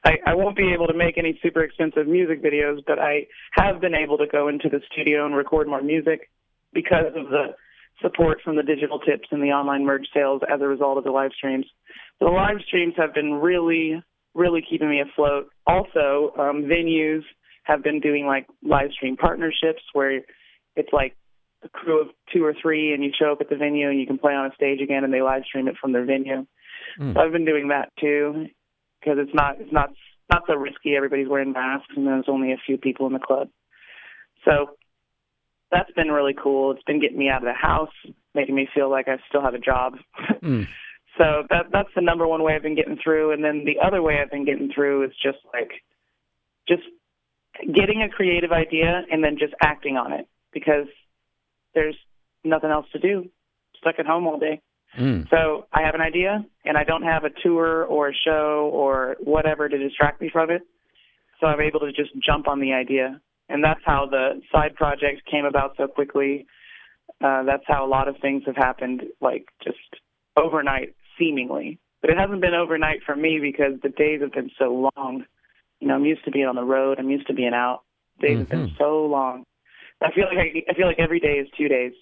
[0.06, 3.80] I, I won't be able to make any super expensive music videos, but I have
[3.80, 6.30] been able to go into the studio and record more music
[6.74, 7.56] because of the
[8.02, 11.12] support from the digital tips and the online merch sales as a result of the
[11.12, 11.66] live streams.
[12.20, 14.04] The live streams have been really,
[14.34, 15.50] really keeping me afloat.
[15.66, 17.22] Also, um, venues
[17.64, 20.22] have been doing like live stream partnerships where
[20.76, 21.16] it's like
[21.64, 24.06] a crew of two or three and you show up at the venue and you
[24.06, 26.46] can play on a stage again and they live stream it from their venue.
[27.00, 27.14] Mm.
[27.14, 28.48] So I've been doing that too
[29.00, 29.90] because it's not it's not
[30.32, 30.96] not so risky.
[30.96, 33.50] Everybody's wearing masks and there's only a few people in the club.
[34.46, 34.72] So
[35.72, 36.72] that's been really cool.
[36.72, 37.94] It's been getting me out of the house,
[38.36, 39.96] making me feel like I still have a job.
[40.42, 40.68] Mm.
[41.18, 43.34] So that that's the number one way I've been getting through.
[43.34, 45.72] And then the other way I've been getting through is just like
[46.68, 46.84] just
[47.74, 50.88] getting a creative idea and then just acting on it because
[51.76, 51.96] there's
[52.44, 53.30] nothing else to do.
[53.78, 54.62] Stuck at home all day.
[54.98, 55.30] Mm.
[55.30, 59.16] So I have an idea and I don't have a tour or a show or
[59.20, 60.62] whatever to distract me from it.
[61.40, 63.20] So I'm able to just jump on the idea.
[63.50, 66.46] And that's how the side project came about so quickly.
[67.22, 69.78] Uh, that's how a lot of things have happened, like just
[70.38, 71.80] overnight, seemingly.
[72.02, 75.26] But it hasn't been overnight for me because the days have been so long.
[75.80, 77.00] You know, I'm used to being on the road.
[77.00, 77.82] I'm used to being out.
[78.20, 78.78] Days have been Mhm.
[78.78, 79.46] so long.
[80.02, 81.94] I feel like I, I feel like every day is two days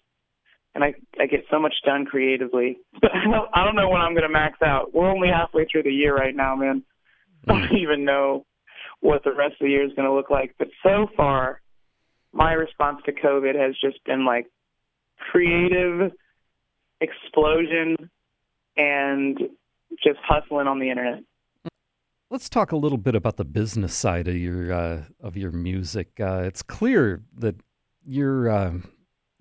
[0.73, 2.79] and I I get so much done creatively.
[3.01, 4.93] But I don't, I don't know when I'm going to max out.
[4.93, 6.83] We're only halfway through the year right now, man.
[7.47, 8.45] I don't even know
[9.01, 10.55] what the rest of the year is going to look like.
[10.57, 11.61] But so far,
[12.33, 14.47] my response to COVID has just been like
[15.31, 16.11] creative
[16.99, 18.09] explosion
[18.77, 19.37] and
[20.03, 21.23] just hustling on the internet.
[22.29, 26.19] Let's talk a little bit about the business side of your uh, of your music.
[26.19, 27.55] Uh, it's clear that
[28.05, 28.73] you're uh,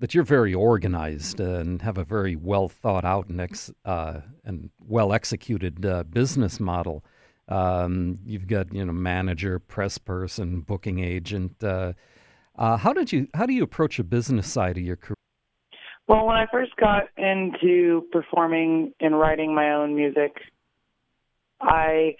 [0.00, 4.70] that you're very organized and have a very well thought out and ex, uh, and
[4.80, 7.04] well executed uh, business model.
[7.48, 11.62] Um, you've got you know manager, press person, booking agent.
[11.62, 11.92] Uh,
[12.56, 15.14] how did you how do you approach a business side of your career?
[16.10, 20.38] Well, when I first got into performing and writing my own music,
[21.60, 22.16] I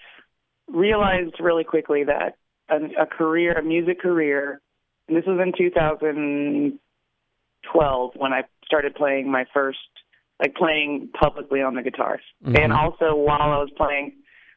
[0.69, 2.37] realized really quickly that
[2.69, 4.61] a, a career, a music career,
[5.09, 9.79] and this was in 2012 when I started playing my first,
[10.39, 12.21] like playing publicly on the guitars.
[12.45, 12.63] Mhm.
[12.63, 14.13] And also while I was playing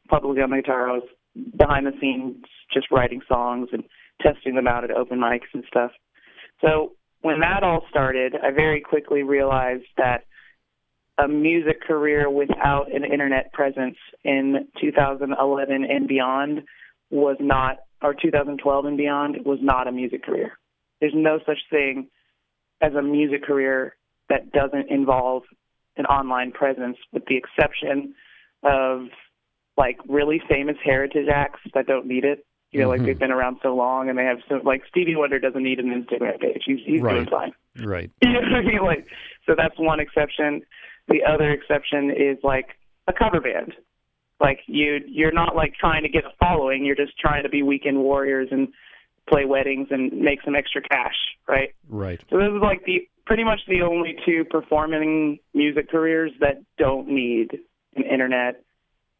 [0.08, 1.08] publicly on the guitar, I was
[1.58, 2.36] behind the scenes
[2.72, 3.82] just writing songs and
[4.22, 5.90] testing them out at open mics and stuff.
[6.60, 6.92] So
[7.24, 10.24] when that all started, I very quickly realized that
[11.16, 16.64] a music career without an internet presence in 2011 and beyond
[17.10, 20.52] was not, or 2012 and beyond was not a music career.
[21.00, 22.08] There's no such thing
[22.82, 23.96] as a music career
[24.28, 25.44] that doesn't involve
[25.96, 28.14] an online presence, with the exception
[28.62, 29.06] of
[29.78, 32.44] like really famous heritage acts that don't need it.
[32.74, 32.90] You know, Mhm.
[32.98, 35.78] like they've been around so long and they have so like Stevie Wonder doesn't need
[35.78, 36.64] an Instagram page.
[36.66, 37.30] He's he's doing Right.
[37.30, 37.52] fine.
[37.84, 38.10] Right.
[38.22, 38.82] You know what I mean?
[38.82, 39.06] Like,
[39.46, 40.62] so that's one exception.
[41.06, 43.74] The other exception is like a cover band.
[44.40, 46.84] Like you, you're not like trying to get a following.
[46.84, 48.68] You're just trying to be weekend warriors and
[49.28, 51.14] play weddings and make some extra cash,
[51.48, 51.70] right?
[51.88, 52.20] Right.
[52.28, 57.06] So this is like the pretty much the only two performing music careers that don't
[57.08, 57.56] need
[57.94, 58.62] an internet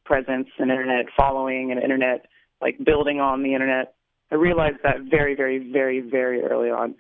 [0.05, 2.27] presence, an internet following, an internet
[2.61, 3.95] like building on the internet.
[4.31, 6.95] I realized that very, very, very, very early on.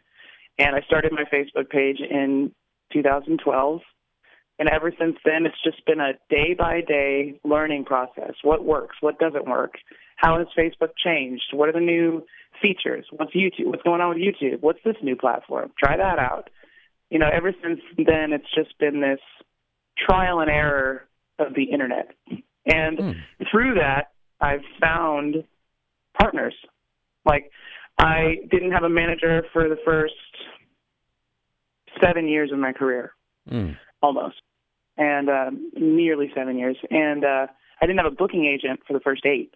[0.58, 2.52] And I started my Facebook page in
[2.92, 3.80] 2012.
[4.58, 8.34] And ever since then, it's just been a day by day learning process.
[8.42, 8.96] What works?
[9.00, 9.74] What doesn't work?
[10.16, 11.46] How has Facebook changed?
[11.52, 12.24] What are the new
[12.62, 13.06] features?
[13.10, 13.66] What's YouTube?
[13.66, 14.60] What's going on with YouTube?
[14.60, 15.72] What's this new platform?
[15.76, 16.50] Try that out.
[17.10, 19.20] You know, ever since then, it's just been this
[19.98, 21.04] trial and error
[21.38, 22.12] of the internet.
[22.66, 23.16] And Mm.
[23.50, 24.12] through that,
[24.44, 25.44] I've found
[26.20, 26.54] partners.
[27.24, 27.50] Like,
[27.98, 30.14] I didn't have a manager for the first
[32.02, 33.14] seven years of my career,
[33.50, 33.76] Mm.
[34.02, 34.40] almost,
[34.96, 36.76] and um, nearly seven years.
[36.90, 37.46] And uh,
[37.80, 39.54] I didn't have a booking agent for the first eight.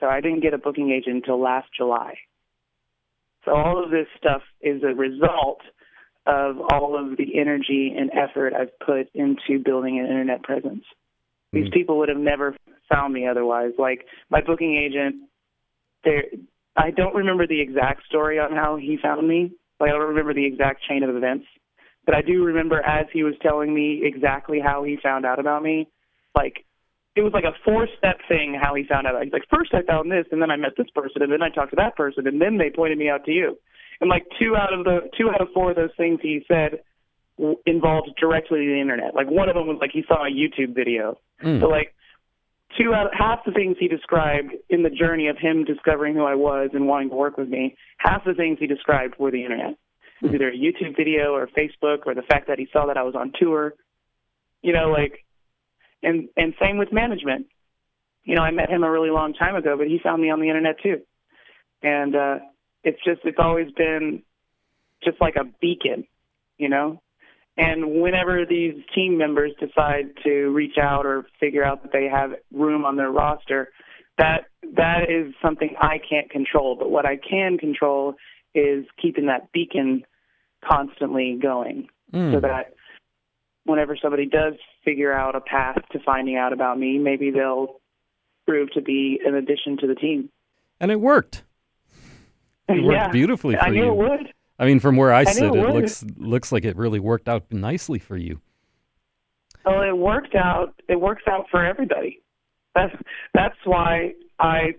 [0.00, 2.14] So I didn't get a booking agent until last July.
[3.44, 5.60] So all of this stuff is a result
[6.26, 10.84] of all of the energy and effort I've put into building an internet presence.
[11.52, 11.72] These Mm.
[11.72, 12.56] people would have never
[12.94, 13.72] found me otherwise.
[13.78, 15.16] Like my booking agent,
[16.04, 16.24] there,
[16.76, 19.52] I don't remember the exact story on how he found me.
[19.80, 21.46] Like I don't remember the exact chain of events,
[22.06, 25.62] but I do remember as he was telling me exactly how he found out about
[25.62, 25.88] me.
[26.34, 26.64] Like
[27.16, 29.22] it was like a four step thing how he found out.
[29.22, 31.48] He's like, first I found this, and then I met this person, and then I
[31.48, 33.56] talked to that person, and then they pointed me out to you.
[34.00, 36.80] And like two out of the two out of four of those things he said
[37.66, 39.14] involved directly the internet.
[39.14, 41.18] Like one of them was like he saw a YouTube video.
[41.42, 41.60] Mm.
[41.60, 41.94] So like
[42.78, 46.34] two out half the things he described in the journey of him discovering who I
[46.34, 49.76] was and wanting to work with me, half the things he described were the internet.
[50.22, 53.02] Was either a YouTube video or Facebook or the fact that he saw that I
[53.02, 53.74] was on tour.
[54.62, 55.24] You know, like
[56.02, 57.46] and and same with management.
[58.24, 60.40] You know, I met him a really long time ago, but he found me on
[60.40, 61.02] the internet too.
[61.82, 62.38] And uh
[62.84, 64.22] it's just it's always been
[65.02, 66.06] just like a beacon,
[66.58, 67.00] you know?
[67.56, 72.30] And whenever these team members decide to reach out or figure out that they have
[72.52, 73.68] room on their roster,
[74.18, 74.46] that
[74.76, 76.76] that is something I can't control.
[76.76, 78.14] But what I can control
[78.54, 80.04] is keeping that beacon
[80.64, 82.32] constantly going, Mm.
[82.32, 82.74] so that
[83.64, 87.80] whenever somebody does figure out a path to finding out about me, maybe they'll
[88.46, 90.28] prove to be an addition to the team.
[90.80, 91.42] And it worked.
[92.68, 93.90] It worked yeah, beautifully for I knew you.
[93.90, 94.32] it would.
[94.64, 97.28] I mean, from where I, knew sit, it it looks looks like it really worked
[97.28, 98.40] out nicely for you.
[99.66, 100.74] Well, it worked out.
[100.88, 102.22] It works out for everybody.
[102.74, 102.94] That's
[103.34, 104.74] that's why I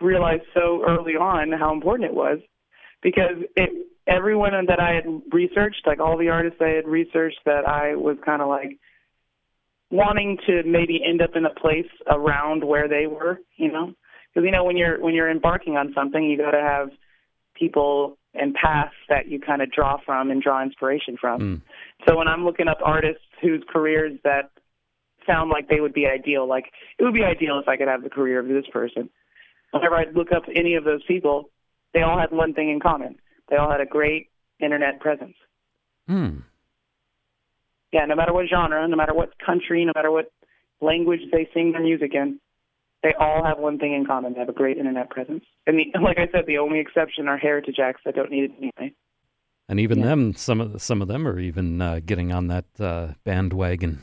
[0.00, 2.38] realized so early on how important it was,
[3.02, 7.66] because it everyone that I had researched, like all the artists I had researched, that
[7.66, 8.78] I was kind of like
[9.90, 13.94] wanting to maybe end up in a place around where they were, you know,
[14.32, 16.90] because you know when you're when you're embarking on something, you got to have
[17.56, 21.40] people and paths that you kind of draw from and draw inspiration from.
[21.40, 21.62] Mm.
[22.06, 24.50] So when I'm looking up artists whose careers that
[25.26, 26.66] sound like they would be ideal, like
[26.98, 29.08] it would be ideal if I could have the career of this person.
[29.70, 31.50] Whenever I look up any of those people,
[31.92, 33.16] they all had one thing in common.
[33.48, 34.28] They all had a great
[34.60, 35.34] internet presence.
[36.06, 36.40] Hmm.
[37.92, 40.32] Yeah, no matter what genre, no matter what country, no matter what
[40.80, 42.40] language they sing their music in,
[43.04, 44.32] they all have one thing in common.
[44.32, 45.44] They have a great internet presence.
[45.66, 48.52] And the, like I said, the only exception are heritage acts that don't need it
[48.58, 48.94] anyway.
[49.68, 50.06] And even Yeah.
[50.06, 54.00] them, some of some of them are even uh, getting on that uh, bandwagon.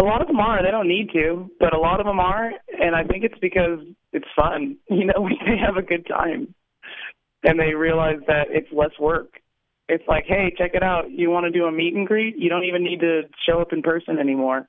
[0.00, 0.62] A lot of them are.
[0.62, 3.80] They don't need to, but a lot of them are, and I think it's because
[4.12, 4.76] it's fun.
[4.88, 6.54] You know, they have a good time,
[7.44, 9.40] and they realize that it's less work.
[9.88, 11.10] It's like, hey, check it out.
[11.10, 12.36] You want to do a meet and greet?
[12.38, 14.68] You don't even need to show up in person anymore.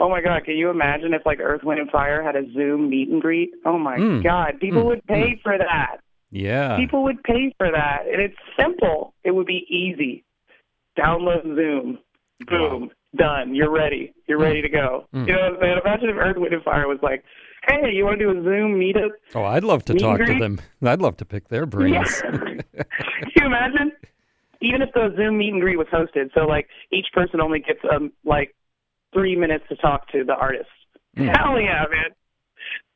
[0.00, 2.88] Oh my God, can you imagine if like Earth, Wind, and Fire had a Zoom
[2.90, 3.50] meet and greet?
[3.66, 4.24] Oh my Mm.
[4.24, 4.86] God, people Mm.
[4.86, 5.98] would pay for that.
[6.30, 6.76] Yeah.
[6.76, 9.14] People would pay for that, and it's simple.
[9.24, 10.24] It would be easy.
[10.98, 11.98] Download Zoom.
[12.46, 12.90] Boom.
[13.16, 13.54] Done.
[13.54, 14.12] You're ready.
[14.28, 15.06] You're ready to go.
[15.14, 15.26] Mm.
[15.26, 15.78] You know what I'm saying?
[15.84, 17.24] Imagine if Earth, Wind, and Fire was like,
[17.68, 19.10] hey, you want to do a Zoom meetup?
[19.34, 20.60] oh, I'd love to Meet talk to them.
[20.82, 22.22] I'd love to pick their brains.
[22.24, 22.30] Yeah.
[22.30, 23.92] Can you imagine?
[24.62, 27.80] Even if the Zoom meet and greet was hosted, so like each person only gets
[27.92, 28.54] um like
[29.12, 30.68] three minutes to talk to the artist.
[31.16, 31.36] Mm.
[31.36, 32.10] Hell yeah, man!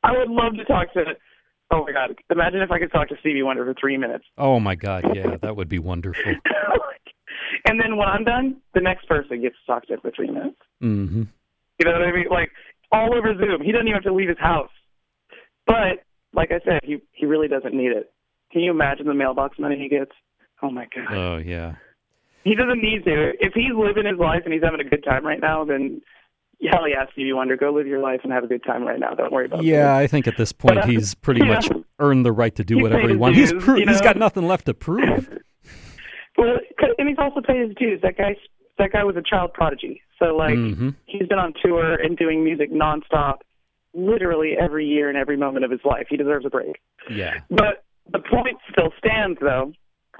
[0.03, 1.03] I would love to talk to.
[1.71, 2.15] Oh my god!
[2.29, 4.25] Imagine if I could talk to Stevie Wonder for three minutes.
[4.37, 6.23] Oh my God, yeah, that would be wonderful.
[7.67, 10.57] and then when I'm done, the next person gets to talk to for three minutes.
[10.79, 11.23] hmm
[11.79, 12.27] You know what I mean?
[12.29, 12.51] Like
[12.91, 13.61] all over Zoom.
[13.63, 14.69] He doesn't even have to leave his house.
[15.67, 18.11] But like I said, he he really doesn't need it.
[18.51, 20.11] Can you imagine the mailbox money he gets?
[20.61, 21.13] Oh my god.
[21.13, 21.75] Oh yeah.
[22.45, 23.31] He doesn't need to.
[23.41, 26.01] If he's living his life and he's having a good time right now, then
[26.71, 29.13] hell yeah, Stevie Wonder, go live your life and have a good time right now.
[29.13, 31.55] Don't worry about Yeah, I think at this point But, uh, he's pretty yeah.
[31.55, 31.67] much
[31.99, 33.37] earned the right to do He's whatever he wants.
[33.37, 34.03] He's pro- you he's know?
[34.03, 35.29] got nothing left to prove.
[36.37, 36.57] Well,
[36.97, 38.01] and he's also paid his dues.
[38.01, 38.35] That guy,
[38.77, 40.01] that guy was a child prodigy.
[40.19, 43.35] So like, hmm he's been on tour and doing music nonstop,
[43.93, 46.07] literally every year and every moment of his life.
[46.09, 46.81] He deserves a break.
[47.09, 47.35] Yeah.
[47.49, 49.71] But the point still stands, though.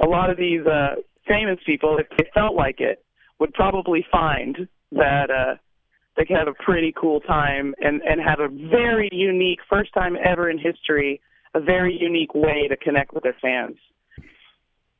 [0.02, 0.96] A lot of these uh,
[1.28, 3.04] famous people, if they felt like it,
[3.40, 5.56] would probably find that uh,
[6.16, 10.16] they could have a pretty cool time and, and have a very unique, first time
[10.24, 11.22] ever in history,
[11.54, 13.76] a very unique way to connect with their fans.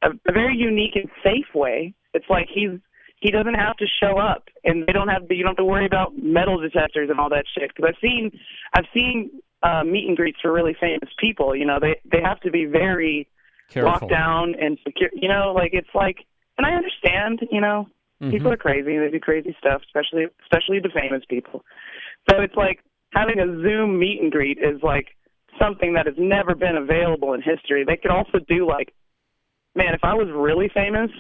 [0.02, 1.94] A, a very unique and safe way.
[2.14, 2.80] It's like he's
[3.22, 5.86] he doesn't have to show up, and they don't have you don't have to worry
[5.86, 7.72] about metal detectors and all that shit.
[7.74, 8.32] Because I've seen
[8.74, 9.32] I've seen
[9.64, 11.56] uh, meet and greets for really famous people.
[11.56, 13.28] You know, they they have to be very
[13.70, 13.92] Careful.
[13.92, 15.10] locked down and secure.
[15.14, 16.18] You know, like it's like,
[16.58, 17.48] and I understand.
[17.52, 17.88] You know,
[18.22, 18.32] Mhm.
[18.32, 18.98] people are crazy.
[18.98, 21.64] They do crazy stuff, especially especially the famous people.
[22.30, 22.80] So it's like
[23.14, 25.16] having a Zoom meet and greet is like
[25.60, 27.84] something that has never been available in history.
[27.86, 28.94] They could also do like,
[29.76, 31.12] man, if I was really famous,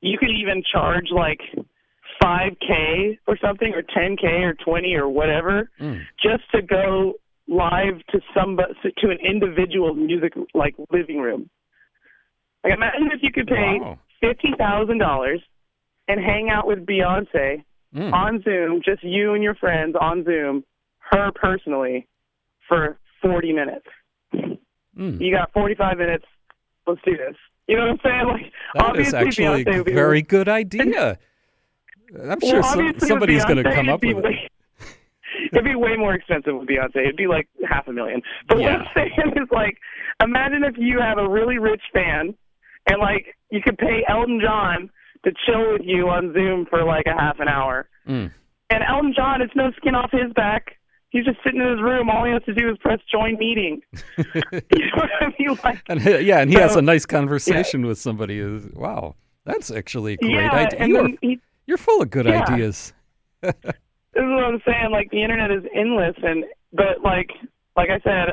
[0.00, 1.40] you could even charge like
[2.22, 6.00] 5K or something, or 10K or 20 or whatever, Mm.
[6.22, 7.14] just to go
[7.48, 11.48] live to somebody to an individual music like living room.
[12.66, 13.98] Like imagine if you could pay Wow.
[14.20, 15.40] fifty thousand dollars
[16.08, 17.62] and hang out with Beyonce
[17.94, 18.12] Mm.
[18.12, 20.64] on Zoom, just you and your friends on Zoom,
[21.12, 22.06] her personally,
[22.68, 23.86] for forty minutes.
[24.98, 25.20] Mm.
[25.20, 26.24] You got forty five minutes.
[26.86, 27.36] Let's do this.
[27.68, 28.26] You know what I'm saying?
[28.28, 31.18] Like That is obviously actually Beyonce a would be very good idea.
[32.28, 34.50] I'm sure well, some, somebody's going to come up with it.
[35.52, 36.96] it'd be way more expensive with Beyonce.
[36.96, 38.20] It'd be like half a million.
[38.48, 38.78] But Yeah.
[38.78, 39.78] what I'm saying is like,
[40.22, 42.34] imagine if you have a really rich fan,
[42.86, 44.90] and like you could pay Elton John
[45.24, 47.88] to chill with you on Zoom for like a half an hour.
[48.08, 48.32] Mm.
[48.70, 50.76] And Elton John, it's no skin off his back.
[51.10, 52.10] He's just sitting in his room.
[52.10, 53.80] All he has to do is press join meeting.
[54.18, 54.60] you know
[54.94, 55.58] what I mean?
[55.64, 58.42] Like, And he- yeah, and he has a nice conversation with somebody.
[58.74, 59.14] Wow,
[59.44, 60.86] that's actually a great yeah, idea.
[60.86, 62.42] You're, he, you're full of good Yeah.
[62.48, 62.92] ideas.
[63.42, 63.74] this is
[64.16, 64.90] what I'm saying.
[64.90, 67.30] Like the internet is endless, and but like
[67.76, 68.32] like I said,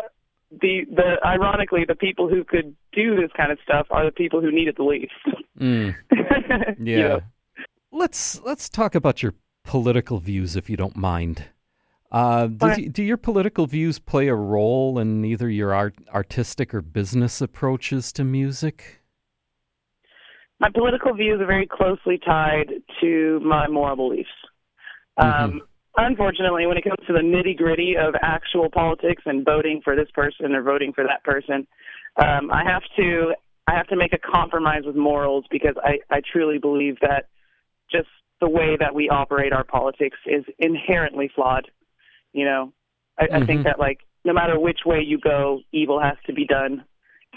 [0.62, 4.42] the the ironically the people who could do this kind of stuff are the people
[4.42, 5.14] who need it the least.
[5.60, 5.96] Mm.
[6.80, 7.20] You Yeah.
[7.92, 9.34] Let's let's talk about your
[9.64, 11.46] political views, if you don't mind.
[12.12, 12.88] Uh, do, Okay.
[12.88, 18.12] do your political views play a role in either your art, artistic or business approaches
[18.14, 19.02] to music?
[20.60, 24.30] My political views are very closely tied to my moral beliefs.
[25.18, 25.62] Um,
[25.98, 30.10] unfortunately, when it comes to the nitty gritty of actual politics and voting for this
[30.14, 31.68] person or voting for that person,
[32.18, 33.34] um, I have to
[33.68, 37.26] I have to make a compromise with morals because I, I truly believe that
[37.92, 38.10] just
[38.42, 41.70] the way that we operate our politics is inherently flawed.
[42.34, 42.74] You know,
[43.18, 43.48] I, I Mhm.
[43.48, 46.84] think that like no matter which way you go, evil has to be done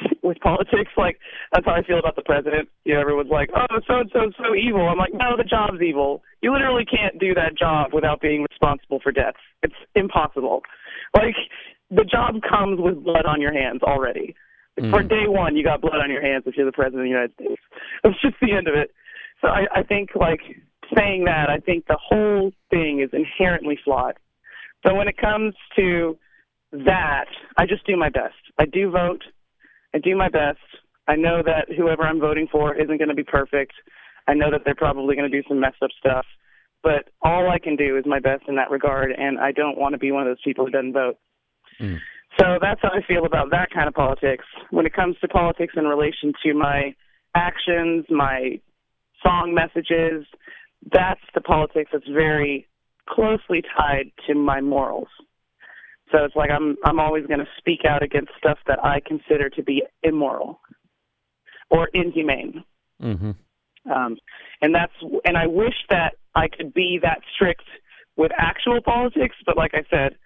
[0.22, 0.92] with politics.
[0.97, 1.18] Like
[1.53, 2.68] that's how I feel about the president.
[2.84, 5.80] You know, everyone's like, "Oh, so and so so evil." I'm like, "No, the job's
[5.82, 6.22] evil.
[6.42, 9.38] You literally can't do that job without being responsible for deaths.
[9.62, 10.62] It's impossible.
[11.14, 11.36] Like
[11.90, 14.34] the job comes with blood on your hands already.
[14.76, 15.09] For Mm.
[15.09, 17.32] day one, you got blood on your hands if you're the president of the United
[17.34, 17.62] States.
[18.03, 18.90] That's just the end of it.
[19.40, 20.40] So I, I think, like
[20.97, 24.18] saying that, I think the whole thing is inherently flawed.
[24.86, 26.18] So when it comes to
[26.72, 27.26] that,
[27.57, 28.34] I just do my best.
[28.59, 29.24] I do vote.
[29.95, 30.59] I do my best.
[31.09, 33.72] I know that whoever I'm voting for isn't going to be perfect.
[34.28, 36.26] I know that they're probably going to do some messed up stuff.
[36.82, 39.95] But all I can do is my best in that regard, and I don't want
[39.95, 41.16] to be one of those people who doesn't vote.
[41.80, 41.99] Mm.
[42.39, 44.45] So that's how I feel about that kind of politics.
[44.70, 46.95] When it comes to politics in relation to my
[47.34, 48.61] actions, my
[49.22, 50.26] song messages,
[50.93, 52.68] that's the politics that's very
[53.09, 55.09] closely tied to my morals.
[56.12, 59.48] So it's like I'm I'm always going to speak out against stuff that I consider
[59.50, 60.61] to be immoral
[61.70, 62.64] or inhumane.
[63.00, 63.32] hmm
[63.90, 64.16] Um,
[64.61, 64.92] and that's
[65.24, 67.64] and I wish that I could be that strict
[68.16, 70.16] with actual politics, but like I said,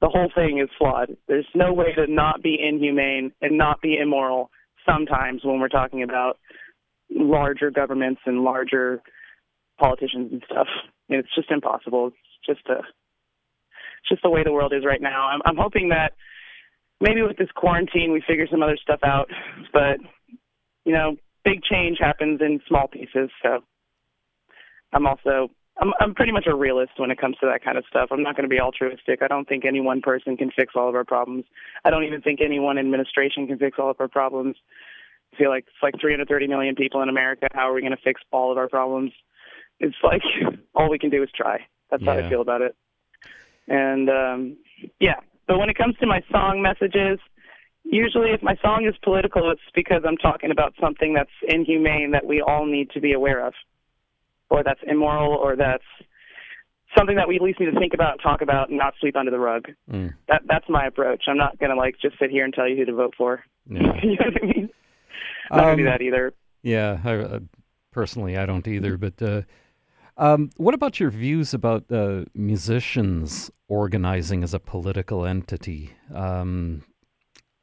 [0.00, 1.16] the whole thing is flawed.
[1.28, 4.50] There's no way to not be inhumane and not be immoral
[4.88, 6.38] sometimes when we're talking about
[7.10, 9.00] larger governments and larger
[9.78, 10.68] politicians and stuff.
[11.08, 12.08] And it's just impossible.
[12.08, 12.82] It's just a
[14.08, 15.28] just the way the world is right now.
[15.28, 16.12] I'm I'm hoping that
[17.00, 19.30] maybe with this quarantine we figure some other stuff out,
[19.72, 19.98] but
[20.84, 23.60] you know, big change happens in small pieces, so
[24.92, 27.84] I'm also I'm I'm pretty much a realist when it comes to that kind of
[27.88, 28.08] stuff.
[28.10, 29.20] I'm not going to be altruistic.
[29.22, 31.44] I don't think any one person can fix all of our problems.
[31.84, 34.56] I don't even think any one administration can fix all of our problems.
[35.34, 37.48] I feel like it's like 330 million people in America.
[37.52, 39.12] How are we going to fix all of our problems?
[39.78, 40.22] It's like
[40.74, 41.66] all we can do is try.
[41.90, 42.74] That's how I feel about it.
[43.68, 44.56] And um
[45.00, 47.18] yeah, but when it comes to my song messages,
[47.84, 52.26] usually if my song is political, it's because I'm talking about something that's inhumane that
[52.26, 53.54] we all need to be aware of,
[54.50, 55.84] or that's immoral, or that's
[56.96, 59.16] something that we at least need to think about and talk about and not sweep
[59.16, 59.66] under the rug.
[59.90, 60.14] Mm.
[60.28, 61.24] That that's my approach.
[61.28, 63.44] I'm not gonna like just sit here and tell you who to vote for.
[63.68, 63.80] Yeah.
[64.02, 64.70] you know what I mean?
[65.50, 66.32] Not gonna do Um, that either.
[66.62, 67.40] Yeah, I, uh,
[67.92, 68.96] personally, I don't either.
[68.96, 69.42] But uh,
[70.16, 75.92] um, what about your views about uh, musicians organizing as a political entity?
[76.14, 76.82] Um,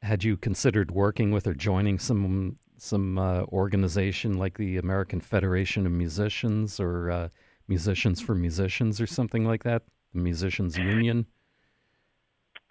[0.02, 5.86] had you considered working with or joining some some uh, organization like the American Federation
[5.86, 7.28] of Musicians or uh,
[7.66, 9.82] Musicians for Musicians or something like that,
[10.12, 11.26] the Musicians Union?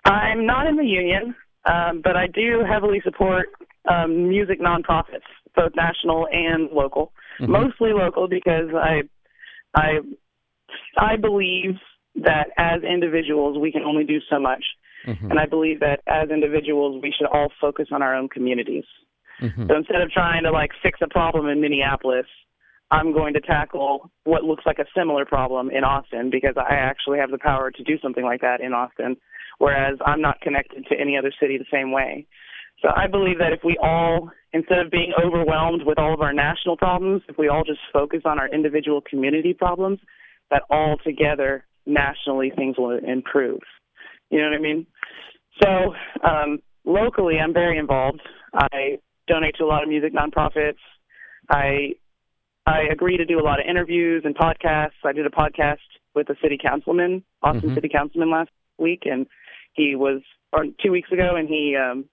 [0.05, 1.33] I'm not in the union,
[1.65, 3.47] um, but I do heavily support
[3.89, 7.13] um, music nonprofits, both national and local.
[7.39, 7.47] Mhm.
[7.47, 9.03] Mostly local because I,
[9.75, 9.99] I,
[10.97, 11.75] I believe
[12.15, 14.63] that as individuals we can only do so much,
[15.05, 15.31] Mhm.
[15.31, 18.85] and I believe that as individuals we should all focus on our own communities.
[19.41, 19.67] Mhm.
[19.67, 22.27] So instead of trying to like fix a problem in Minneapolis,
[22.91, 27.19] I'm going to tackle what looks like a similar problem in Austin because I actually
[27.19, 29.17] have the power to do something like that in Austin,
[29.57, 32.27] whereas I'm not connected to any other city the same way.
[32.83, 36.33] So I believe that if we all, instead of being overwhelmed with all of our
[36.33, 39.99] national problems, if we all just focus on our individual community problems,
[40.51, 43.61] that all together nationally things will improve.
[44.29, 44.85] You know what I mean?
[45.61, 45.93] So
[46.27, 48.21] um, locally, I'm very involved.
[48.53, 50.77] I donate to a lot of music nonprofits.
[51.49, 51.93] I
[52.65, 55.03] I agree to do a lot of interviews and podcasts.
[55.05, 55.77] I did a podcast
[56.15, 57.75] with a city councilman, Austin mm-hmm.
[57.75, 59.25] city councilman last week, and
[59.73, 60.21] he was
[60.53, 62.05] or two weeks ago, and he um,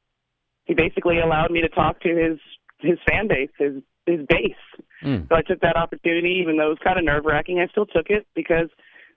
[0.71, 2.39] he basically allowed me to talk to his
[2.79, 4.63] his fan base, his his base.
[5.05, 5.29] Mm.
[5.29, 7.59] So I took that opportunity, even though it was kind of nerve wracking.
[7.59, 8.69] I still took it because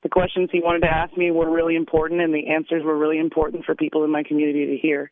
[0.02, 3.20] the questions he wanted to ask me were really important, and the answers were really
[3.20, 5.12] important for people in my community to hear.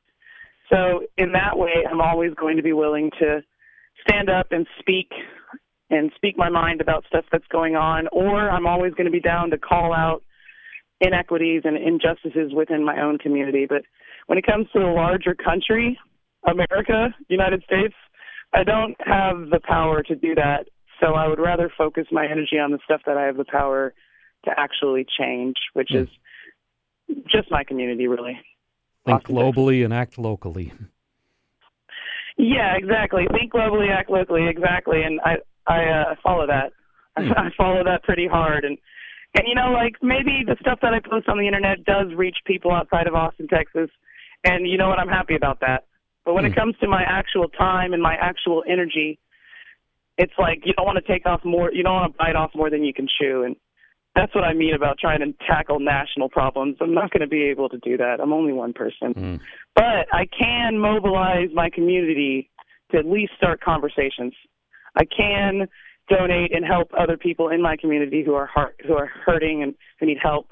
[0.74, 3.44] So in that way, I'm always going to be willing to
[4.08, 5.12] stand up and speak
[5.92, 9.20] and speak my mind about stuff that's going on, or I'm always going to be
[9.20, 10.24] down to call out
[11.02, 13.68] inequities and injustices within my own community.
[13.70, 13.84] But
[14.26, 16.00] when it comes to the larger country,
[16.46, 17.94] America, United States,
[18.54, 20.68] I don't have the power to do that.
[21.00, 23.94] So I would rather focus my energy on the stuff that I have the power
[24.46, 26.04] to actually change, which mm.
[26.04, 26.10] is
[27.32, 28.39] just my community, really.
[29.06, 30.74] Think globally and act locally.
[32.38, 33.28] Yeah, exactly.
[33.32, 35.02] Think globally, act locally, exactly.
[35.04, 35.38] And I
[35.68, 36.74] I uh, follow that.
[37.20, 37.38] Mm.
[37.38, 38.78] I follow that pretty hard, and
[39.36, 42.38] and you know, like maybe the stuff that I post on the internet does reach
[42.46, 43.89] people outside of Austin, Texas,
[44.46, 44.98] and you know what?
[44.98, 45.88] I'm happy about that.
[46.26, 46.47] But when mm.
[46.47, 46.59] it hmm.
[46.59, 49.19] comes to my actual time and my actual energy,
[50.17, 51.72] it's like you don't want to take off more.
[51.72, 53.55] You don't want to bite off more than you can chew, and
[54.15, 56.78] that's what I mean about trying to tackle national problems.
[56.82, 58.19] I'm not going to be able to do that.
[58.22, 59.13] I'm only one person.
[59.13, 59.39] Mm.
[59.74, 62.49] But I can mobilize my community
[62.91, 64.34] to at least start conversations.
[64.97, 65.67] I can
[66.09, 69.74] donate and help other people in my community who are heart, who are hurting and
[69.99, 70.51] who need help.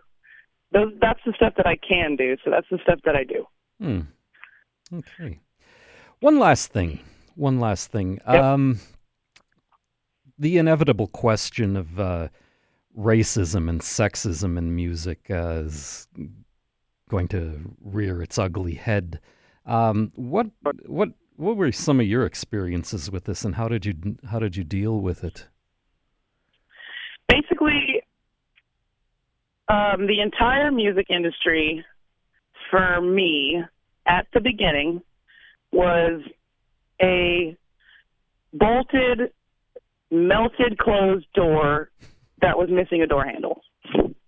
[0.71, 2.37] Those, that's the stuff that I can do.
[2.45, 3.45] So that's the stuff that I do.
[3.81, 4.07] Mm.
[4.93, 5.39] Okay.
[6.19, 6.99] One last thing.
[7.35, 8.19] One last thing.
[8.27, 8.43] Yep.
[8.43, 8.79] Um,
[10.37, 12.27] the inevitable question of uh,
[12.97, 16.07] racism and sexism in music uh, is
[17.09, 19.19] going to rear its ugly head.
[19.65, 20.47] Um, what
[20.85, 24.57] what what were some of your experiences with this, and how did you how did
[24.57, 25.47] you deal with it?
[27.29, 28.01] Basically,
[29.69, 31.85] um, the entire music industry,
[32.69, 33.63] for me,
[34.05, 35.01] at the beginning,
[35.71, 36.21] was
[37.01, 37.55] a
[38.53, 39.31] bolted,
[40.11, 41.91] melted closed door
[42.41, 43.61] that was missing a door handle.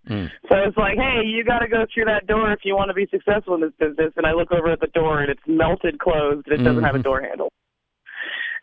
[0.08, 0.30] Mm.
[0.48, 2.94] So it's like, hey, you got to go through that door if you want to
[2.94, 4.12] be successful in this business.
[4.16, 6.84] And I look over at the door and it's melted closed and it doesn't mm-hmm.
[6.84, 7.02] have a mm-hmm.
[7.02, 7.52] door handle.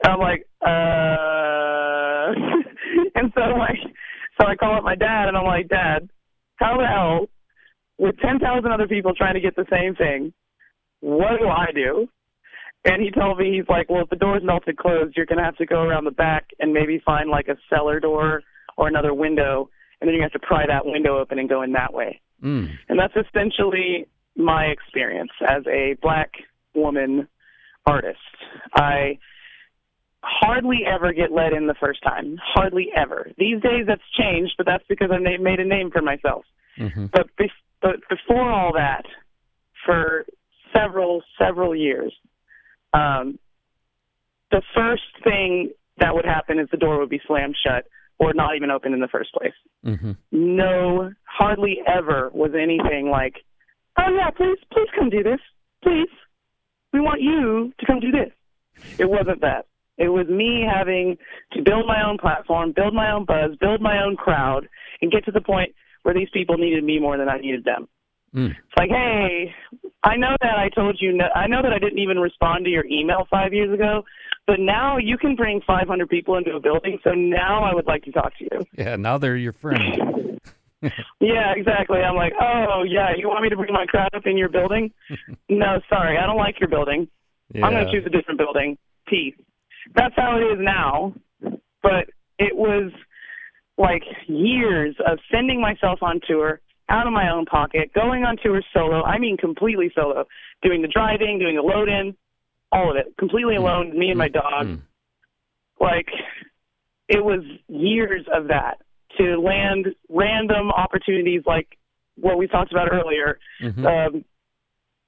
[0.04, 0.70] And I'm like, uh,
[3.16, 3.80] and so like,
[4.40, 6.10] so I call up my dad and I'm like, Dad,
[6.56, 7.28] how the hell,
[7.98, 10.34] with 10,000 other people trying to get the same thing,
[11.02, 12.08] what do I do?
[12.86, 15.44] And he told me, he's like, well, if the door's melted closed, you're going to
[15.44, 18.42] have to go around the back and maybe find like a cellar door
[18.78, 19.70] or another window,
[20.00, 22.22] and then you have to pry that window open and go in that way.
[22.42, 22.70] Mm.
[22.88, 24.08] And that's essentially
[24.38, 26.32] my experience as a black
[26.74, 27.28] woman
[27.86, 28.18] artist.
[28.74, 29.20] I
[30.24, 32.38] hardly ever get let in the first time.
[32.42, 33.30] Hardly ever.
[33.38, 36.46] These days that's changed, but that's because I made a name for myself.
[36.80, 37.08] Mm-hmm.
[37.12, 37.52] But, be-
[37.82, 39.04] but before all that,
[39.86, 40.26] for
[40.76, 42.14] several, several years,
[42.94, 43.40] um,
[44.52, 47.86] the first thing that would happen is the door would be slammed shut
[48.18, 49.54] or not even open in the first place.
[49.86, 50.12] Mm-hmm.
[50.32, 53.36] No, hardly ever was anything like,
[53.98, 55.40] "Oh yeah, please, please come do this,
[55.84, 56.10] please.
[56.92, 58.32] We want you to come do this."
[58.98, 59.66] It wasn't that.
[59.98, 61.18] It was me having
[61.54, 64.68] to build my own platform, build my own buzz, build my own crowd,
[65.02, 67.88] and get to the point where these people needed me more than I needed them.
[68.36, 68.52] Mm.
[68.52, 69.54] It's like, hey,
[70.04, 72.72] I know that I told you, no, I know that I didn't even respond to
[72.72, 74.04] your email five years ago,
[74.48, 77.00] but now you can bring 500 people into a building.
[77.04, 78.66] So now I would like to talk to you.
[78.78, 80.40] Yeah, now they're your friend.
[81.20, 82.00] yeah, exactly.
[82.00, 84.92] I'm like, oh yeah, you want me to bring my crowd up in your building?
[85.50, 87.08] no, sorry, I don't like your building.
[87.54, 87.66] Yeah.
[87.66, 88.78] I'm going to choose a different building.
[89.08, 89.36] Peace.
[89.96, 91.14] That's how it is now.
[91.82, 92.92] But it was
[93.78, 98.62] like years of sending myself on tour out of my own pocket, going on tour
[98.74, 99.04] solo.
[99.04, 100.26] I mean, completely solo,
[100.62, 102.16] doing the driving, doing the load in,
[102.72, 103.60] all of it, completely mm.
[103.60, 104.66] alone, me and my dog.
[104.66, 104.82] Mm.
[105.80, 106.08] Like,
[107.08, 108.82] it was years of that
[109.18, 111.68] to land random opportunities like
[112.16, 113.40] what we talked about earlier.
[113.62, 113.86] Mm-hmm.
[113.86, 114.26] Um,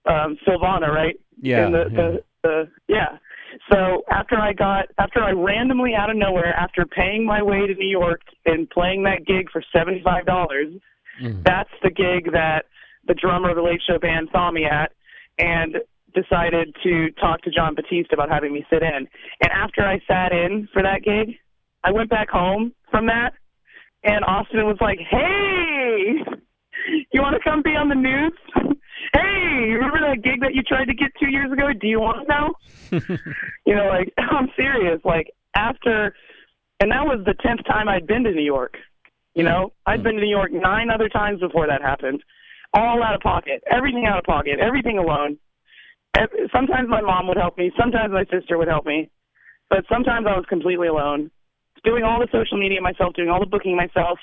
[0.05, 1.19] um, Silvana, right?
[1.41, 1.69] Yeah.
[1.69, 1.95] The, yeah.
[1.95, 3.17] The, the, yeah.
[3.71, 7.75] So after I got, after I randomly out of nowhere, after paying my way to
[7.75, 10.69] New York and playing that gig for seventy five dollars,
[11.21, 11.43] Mm.
[11.43, 12.65] that's the gig that
[13.07, 14.91] the drummer of the Late Show band saw me at,
[15.37, 15.77] and
[16.13, 19.07] decided to talk to Jon Batiste about having me sit in.
[19.41, 21.35] And after I sat in for that gig,
[21.83, 23.33] I went back home from that,
[24.03, 26.23] and Austin was like, "Hey,
[27.11, 28.33] you want to come be on the news?
[29.13, 31.69] hey, remember that gig that you tried to get two years ago?
[31.79, 32.53] Do you want it now?"
[33.65, 35.01] you know, like I'm serious.
[35.03, 36.13] Like after,
[36.79, 38.75] and that was the tenth time I'd been to New York.
[39.33, 42.21] You know, I'd been to New York nine other times before that happened,
[42.73, 45.37] all out of pocket, everything out of pocket, everything alone.
[46.51, 49.09] Sometimes my mom would help me, sometimes my sister would help me,
[49.69, 51.31] but sometimes I was completely alone.
[51.85, 54.19] Doing all the social media myself, doing all the booking myself,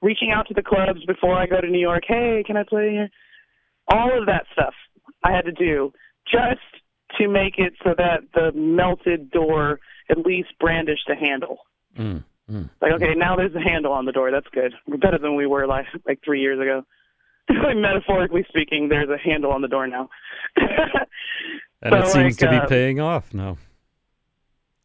[0.00, 2.04] reaching out to the clubs before I go to New York.
[2.06, 3.10] Hey, can I play here?
[3.88, 4.74] All of that stuff
[5.24, 5.92] I had to do
[6.24, 6.60] just
[7.18, 11.58] to make it so that the melted door at least brandished a handle.
[11.98, 12.24] Mm.
[12.52, 12.68] Mm.
[12.82, 14.30] Like, okay, now there's a handle on the door.
[14.30, 14.74] That's good.
[14.86, 16.84] We're better than we were like like three years ago.
[17.48, 20.08] like, metaphorically speaking, there's a handle on the door now.
[21.84, 23.58] And it seems like, to be uh, paying off now.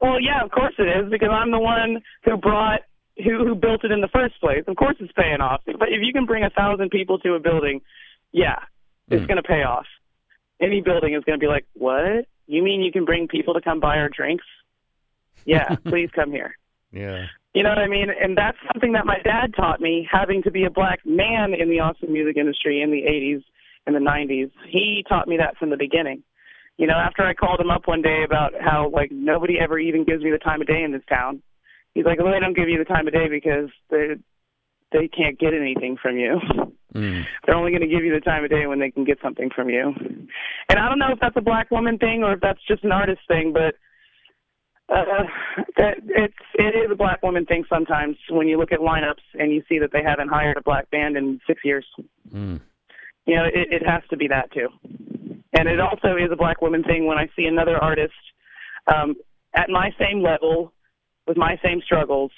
[0.01, 2.82] Well, yeah, of course it is because I'm the one who brought
[3.24, 4.63] who who built it in the first place.
[4.68, 5.61] Of course it's paying off.
[5.65, 7.82] But if you can bring a thousand people to a building,
[8.32, 8.59] yeah,
[9.09, 9.28] it's Mm.
[9.28, 9.86] going to pay off.
[10.59, 12.26] Any building is going to be like, what?
[12.47, 14.45] You mean you can bring people to come buy our drinks?
[15.45, 16.57] Yeah, please come here.
[16.91, 17.28] Yeah.
[17.58, 18.10] You know what I mean?
[18.10, 21.72] And that's something that my dad taught me, having to be a black man in
[21.72, 23.41] the Austin music industry in the 80s
[23.88, 24.51] and the 90s.
[24.70, 26.22] He taught me that from the beginning.
[26.78, 30.05] You know, after I called him up one day about how, like, nobody ever even
[30.05, 31.41] gives me the time of day in this town,
[31.95, 34.18] he's like, well, they don't give you the time of day because they
[34.91, 36.39] they can't get anything from you.
[36.93, 37.26] Mm.
[37.45, 39.49] They're only going to give you the time of day when they can get something
[39.53, 39.93] from you.
[40.70, 42.93] And I don't know if that's a black woman thing or if that's just an
[42.93, 43.76] artist thing, but
[44.90, 45.24] uh,
[45.76, 49.52] that it's it is a black woman thing sometimes when you look at lineups and
[49.52, 51.86] you see that they haven't hired a black band in six years.
[52.34, 52.62] Mm.
[53.26, 54.70] You know, it, it has to be that too.
[55.54, 58.14] And it also is a black woman thing when I see another artist
[58.94, 59.16] um,
[59.56, 60.72] at my same level
[61.28, 62.32] with my same struggles,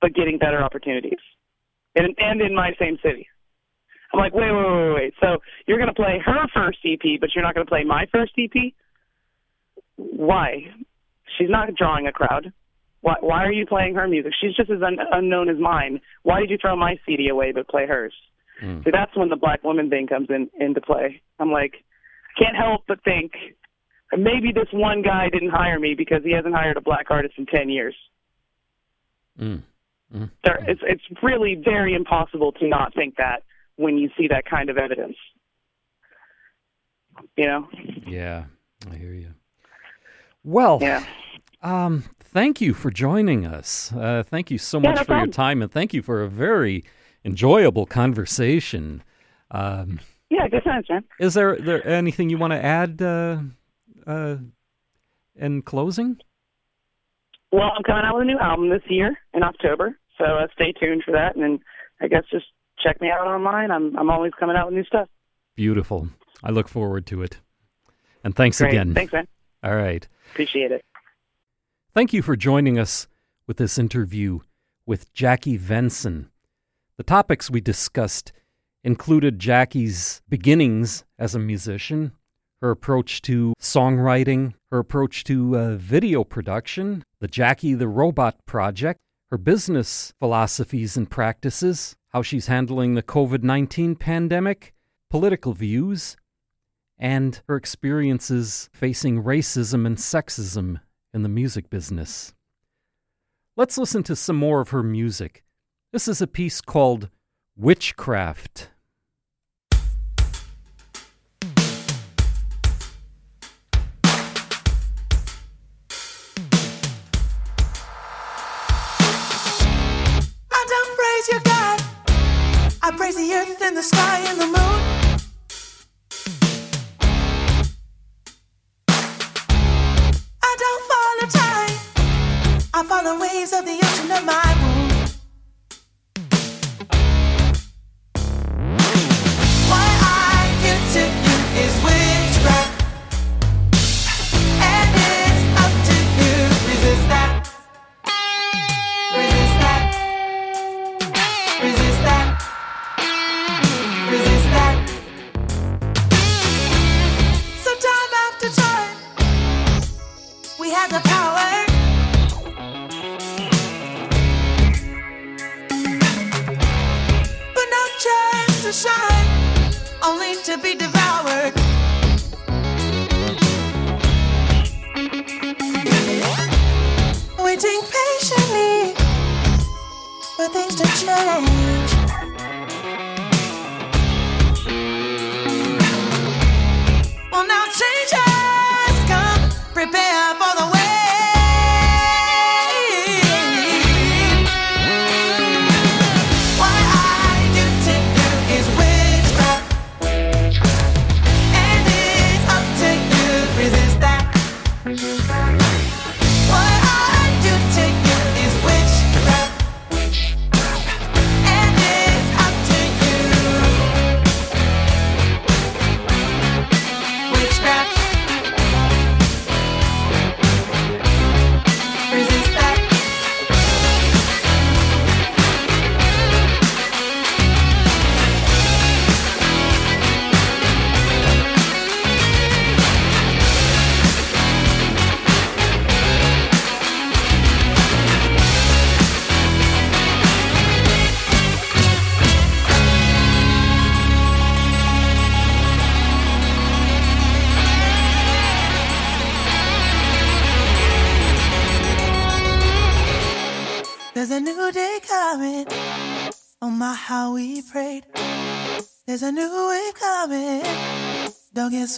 [0.00, 1.20] but getting better opportunities,
[1.94, 3.28] and and in my same city.
[4.12, 5.14] I'm like, wait, wait, wait, wait, wait.
[5.20, 8.06] So you're going to play her first EP, but you're not going to play my
[8.10, 8.72] first EP?
[9.96, 10.64] Why?
[11.36, 12.52] She's not drawing a crowd.
[13.00, 14.32] Why, why are you playing her music?
[14.40, 16.00] She's just as un- unknown as mine.
[16.22, 18.14] Why did you throw my CD away but play hers?
[18.62, 18.84] Mm.
[18.84, 21.22] See, that's when the black woman thing comes in into play.
[21.38, 21.74] I'm like,
[22.36, 23.32] I can't help but think
[24.12, 27.46] maybe this one guy didn't hire me because he hasn't hired a black artist in
[27.46, 27.94] ten years.
[29.40, 29.62] Mm.
[30.14, 30.30] Mm.
[30.44, 33.42] There, it's it's really very impossible to not think that
[33.76, 35.16] when you see that kind of evidence.
[37.36, 37.68] You know?
[38.06, 38.44] Yeah,
[38.90, 39.34] I hear you.
[40.44, 41.04] Well, Yeah.
[41.62, 43.92] um, thank you for joining us.
[43.92, 46.28] Uh, thank you so Yeah, much no for your time, and thank you for a
[46.28, 46.84] very
[47.24, 49.02] enjoyable conversation.
[49.50, 51.04] Um, Yeah, good times, man.
[51.18, 53.38] is there there anything you want to add uh,
[54.06, 54.36] uh,
[55.36, 56.18] in closing?
[57.50, 60.72] Well, I'm coming out with a new album this year in October, so uh, stay
[60.72, 61.34] tuned for that.
[61.34, 61.60] And then
[62.00, 62.44] I guess just
[62.78, 63.70] check me out online.
[63.70, 65.08] I'm I'm always coming out with new stuff.
[65.56, 66.08] Beautiful.
[66.44, 67.40] I look forward to it.
[68.22, 68.68] And thanks Great.
[68.74, 68.94] again.
[68.94, 69.26] Thanks, man.
[69.62, 70.06] All right.
[70.32, 70.84] Appreciate it.
[71.94, 73.06] Thank you for joining us
[73.46, 74.40] with this interview
[74.86, 76.26] with Jackie Venson.
[76.96, 78.32] The topics we discussed
[78.84, 82.12] included Jackie's beginnings as a musician,
[82.60, 89.00] her approach to songwriting, her approach to uh, video production, the Jackie the Robot project,
[89.30, 94.72] her business philosophies and practices, how she's handling the COVID 19 pandemic,
[95.10, 96.16] political views,
[96.98, 100.80] and her experiences facing racism and sexism
[101.14, 102.34] in the music business.
[103.56, 105.44] Let's listen to some more of her music.
[105.92, 107.08] This is a piece called
[107.56, 108.70] Witchcraft.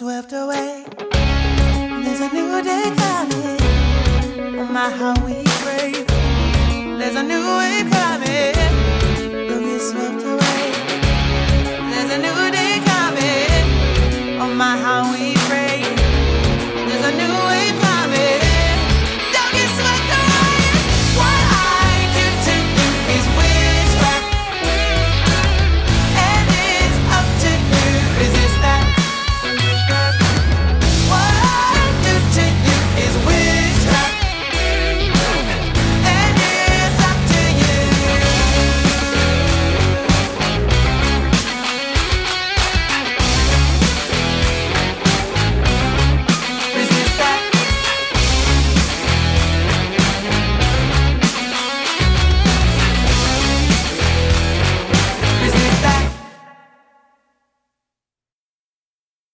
[0.01, 0.80] Swept away.